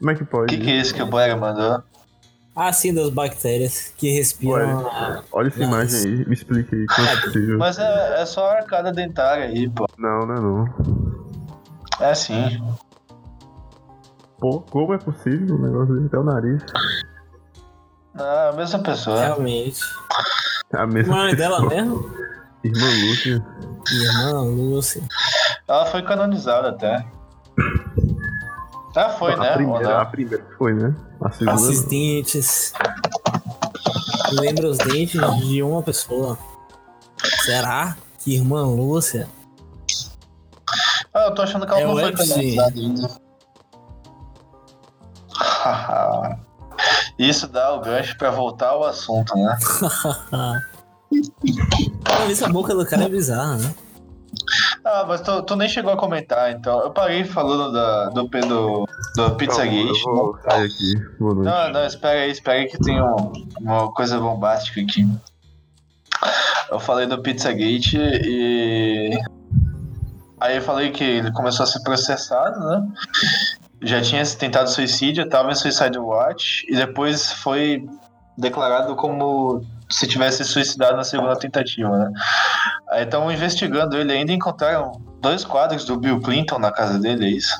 [0.00, 0.56] Como é que O pode?
[0.56, 1.82] que, que é isso que o Boega mandou?
[2.56, 4.80] Ah, sim, das bactérias que respiram.
[4.88, 5.72] a- Olha essa Nossa.
[5.94, 7.58] imagem aí, me explica aí como é possível.
[7.58, 9.86] Mas é, é só a arcada dentária aí, pô.
[9.98, 10.64] Não, não é não.
[12.00, 12.60] É assim.
[14.38, 16.62] Pô, como é possível o negócio dele até o nariz?
[18.18, 19.20] É a mesma pessoa.
[19.20, 19.80] Realmente.
[20.72, 22.10] A O mesma nome dela mesmo?
[22.64, 23.46] Irmã Lúcia.
[23.92, 25.02] Irmã Lúcia.
[25.68, 27.06] Ela foi canonizada até.
[28.94, 29.52] Ah, foi, a né?
[29.54, 30.94] Primeira, a primeira foi, né?
[31.22, 31.88] A segunda.
[31.88, 32.72] dentes.
[34.32, 36.38] Lembra os dentes de uma pessoa.
[37.44, 39.28] Será que irmã Lúcia?
[41.12, 43.10] Ah, eu tô achando que ela É não foi canonizada ainda.
[47.18, 49.58] Isso dá o gancho pra voltar ao assunto, né?
[51.12, 53.74] Olha, essa boca do cara é bizarra, né?
[54.84, 56.80] Ah, mas tu, tu nem chegou a comentar, então.
[56.80, 60.02] Eu parei falando da, do, do, do Pizzagate.
[60.06, 60.94] Eu vou sair aqui.
[61.44, 65.06] Não, não, espera aí, espera aí que tem um- uma coisa bombástica aqui.
[66.70, 69.10] Eu falei do Pizzagate e.
[70.40, 72.88] Aí eu falei que ele começou a ser processado, né?
[73.82, 77.86] Já tinha tentado suicídio, tava em Suicide Watch e depois foi
[78.38, 82.12] declarado como se tivesse suicidado na segunda tentativa, né?
[82.90, 87.24] Aí estão investigando ele ainda e encontraram dois quadros do Bill Clinton na casa dele,
[87.26, 87.54] é isso?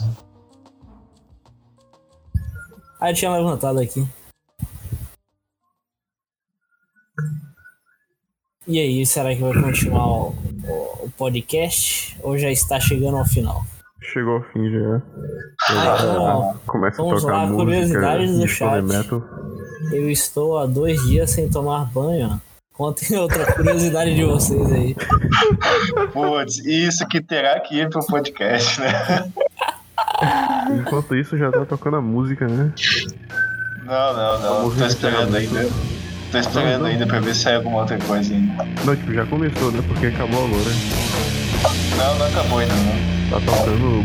[3.00, 4.06] Ah, eu tinha levantado aqui.
[8.66, 10.28] E aí, será que vai continuar o,
[10.68, 12.16] o- o podcast?
[12.22, 13.64] Ou já está chegando ao final?
[14.12, 15.02] Chegou ao fim já.
[15.70, 18.82] Ah, então, Começa a vamos tocar lá, música curiosidades do chat.
[18.82, 19.22] metal.
[19.92, 22.40] eu estou há dois dias sem tomar banho.
[22.80, 24.96] Contem outra curiosidade de vocês aí.
[26.14, 29.30] Putz, isso que terá que ir pro podcast, né?
[30.80, 32.72] Enquanto isso já tá tocando a música, né?
[33.84, 34.70] Não, não, não.
[34.74, 35.68] Tô esperando ainda.
[36.32, 38.66] Tô esperando ainda pra ver se sai alguma outra coisa ainda.
[38.82, 39.84] Não, tipo, já começou, né?
[39.86, 40.70] Porque acabou agora.
[41.98, 43.40] Não, não acabou ainda, não.
[43.40, 44.02] Tá tocando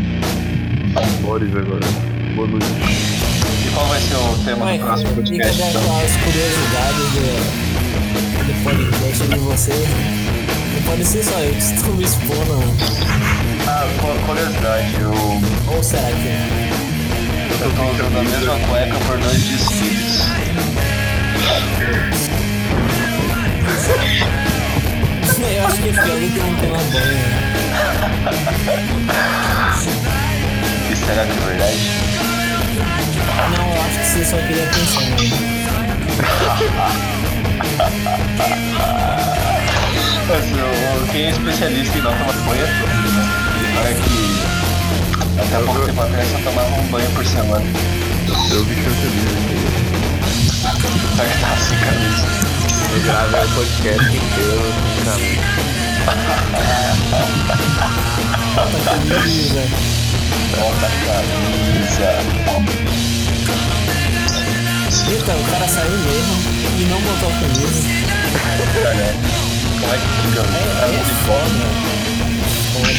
[1.22, 1.86] Boris agora.
[2.34, 2.66] Boa noite.
[2.66, 5.98] E qual vai ser o tema Ué, do próximo podcast, então?
[5.98, 7.75] as curiosidades do,
[8.46, 9.88] do podcast de vocês?
[10.74, 12.62] Não pode ser só eu que estou me expondo.
[13.66, 14.94] Ah, cu- curiosidade.
[15.00, 15.12] Eu,
[15.74, 16.70] Ou será que é?
[17.60, 20.26] eu tô usando a mesma cueca por dois dias seguidos.
[25.38, 27.18] Eu acho que é pior do que não tomar banho.
[30.90, 31.78] E será que é verdade?
[33.56, 35.04] Não, eu acho que você só queria pensar
[36.76, 37.25] Mas
[40.56, 43.24] eu, quem é especialista em não tomar banho é todo, né?
[44.02, 47.66] Que até pouco tempo atrás só tomava um banho por semana.
[48.50, 49.56] Eu vi chance livre.
[50.50, 52.26] Só que tá sem camisa.
[52.94, 54.72] Eu gravei o podcast inteiro
[55.04, 55.42] camisa.
[56.06, 56.16] Tá
[59.54, 59.76] velho.
[60.54, 61.36] Bota a camisa.
[65.08, 67.88] Então, o cara saiu mesmo e não botou a camisa.
[69.80, 70.40] Como é que fica?
[70.42, 71.66] É, é foda.
[72.72, 72.92] Foda.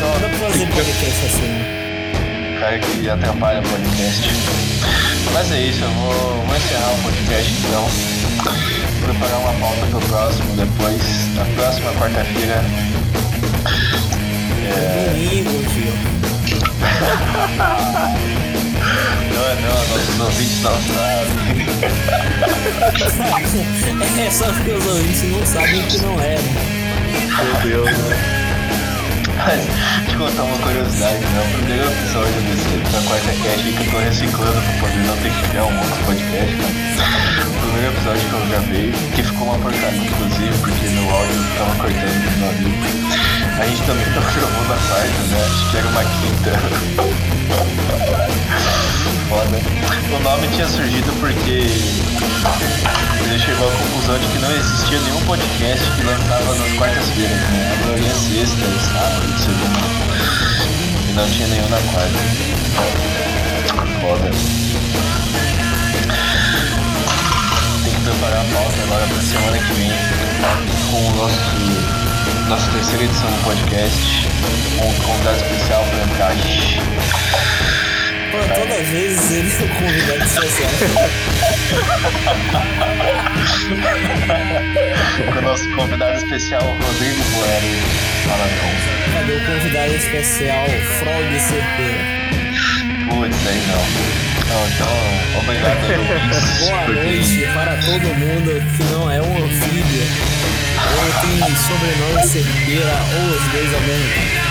[0.00, 1.52] Não dá pra fazer podcast assim.
[2.60, 4.30] cara que atrapalha o podcast.
[5.32, 7.88] Mas é isso, eu vou, vou encerrar o podcast então.
[9.00, 11.02] Vou preparar uma pauta pro próximo depois,
[11.34, 12.64] na próxima quarta-feira.
[15.12, 15.92] Domingo, tio.
[19.50, 21.66] Não, não, nossos ouvintes não sabem.
[24.24, 26.36] É só porque os ouvintes não sabem que não é.
[26.36, 26.42] né?
[27.42, 28.39] Meu Deus, né?
[29.40, 31.40] Te contar uma curiosidade, né?
[31.40, 35.30] O primeiro episódio desse, da quarta cast que eu tô reciclando pra poder não ter
[35.30, 36.96] que criar um outro podcast, né?
[37.40, 41.74] O primeiro episódio que eu gravei, que ficou uma porcaria, inclusive, porque no áudio tava
[41.76, 42.84] cortando do meu amigo.
[43.58, 45.46] A gente também não gravou na quarta, né?
[45.46, 46.52] Acho que era uma quinta.
[49.28, 49.58] Foda.
[50.14, 51.70] O nome tinha surgido porque
[53.30, 57.72] ele chegou à conclusão de que não existia nenhum podcast que lançava nas quartas-feiras, né?
[57.72, 59.29] A maioria é sexta, sábado,
[61.08, 62.18] E não tinha nenhum na quarta.
[64.00, 64.30] Foda.
[67.84, 69.92] Tem que preparar a pauta agora pra semana que vem
[70.90, 71.60] com o nosso
[72.48, 74.26] nossa terceira edição do podcast,
[74.76, 76.80] com um convidado especial para encaixe.
[78.32, 80.70] Pô, todas as vezes ele é o convidado especial.
[85.32, 88.09] Com o nosso convidado especial, Rodrigo Bueno.
[88.30, 89.12] Fala não.
[89.12, 90.66] Cadê o convidado especial
[91.00, 91.98] Frog Certeira?
[93.08, 93.82] Putz, aí não.
[94.46, 95.80] Não, então, obrigado.
[96.62, 100.06] Boa noite para todo mundo que não é um anfíbio.
[100.94, 104.50] Ou tem sobrenome certeira, ou os dois ao mesmo tempo.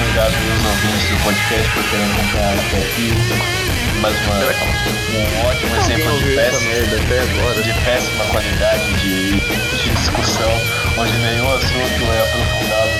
[0.00, 3.61] Obrigado aos ouvintes do podcast por terem acompanhado até aqui.
[4.02, 7.62] Mais uma, um ótimo exemplo de péssima, merda até agora?
[7.62, 10.50] de péssima qualidade de, de discussão,
[10.98, 12.90] onde nenhum assunto é aprofundado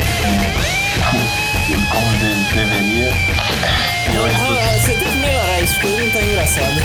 [1.67, 3.11] como, como de- deveria.
[4.13, 6.81] E hoje tudo Ah, você tem que melhorar isso, porque não tá engraçado.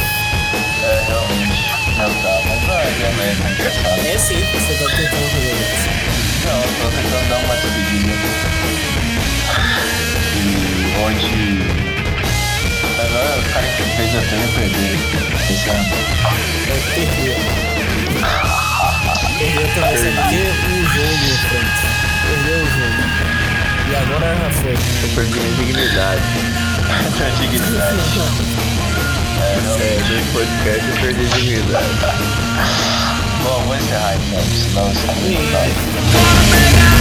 [0.84, 4.08] é realmente não tá, mas não é realmente engraçado.
[4.08, 5.90] É sim, você tá tentando fazer isso.
[6.48, 8.14] Não, eu tô tentando dar uma despedida.
[10.36, 11.87] E onde.
[13.00, 14.98] Agora o cara que fez até me perder.
[16.68, 17.38] É perder.
[19.38, 20.42] Perder também, sabe por quê?
[20.68, 21.78] Um jogo, Frank.
[22.26, 23.02] Perdeu o jogo.
[23.88, 24.74] E agora já foi.
[24.74, 26.22] Eu perdi minha dignidade.
[27.40, 27.98] dignidade.
[29.80, 31.94] É, nesse podcast eu perdi a dignidade.
[33.44, 35.14] Bom, vou encerrar então, senão isso não
[35.52, 36.97] vai.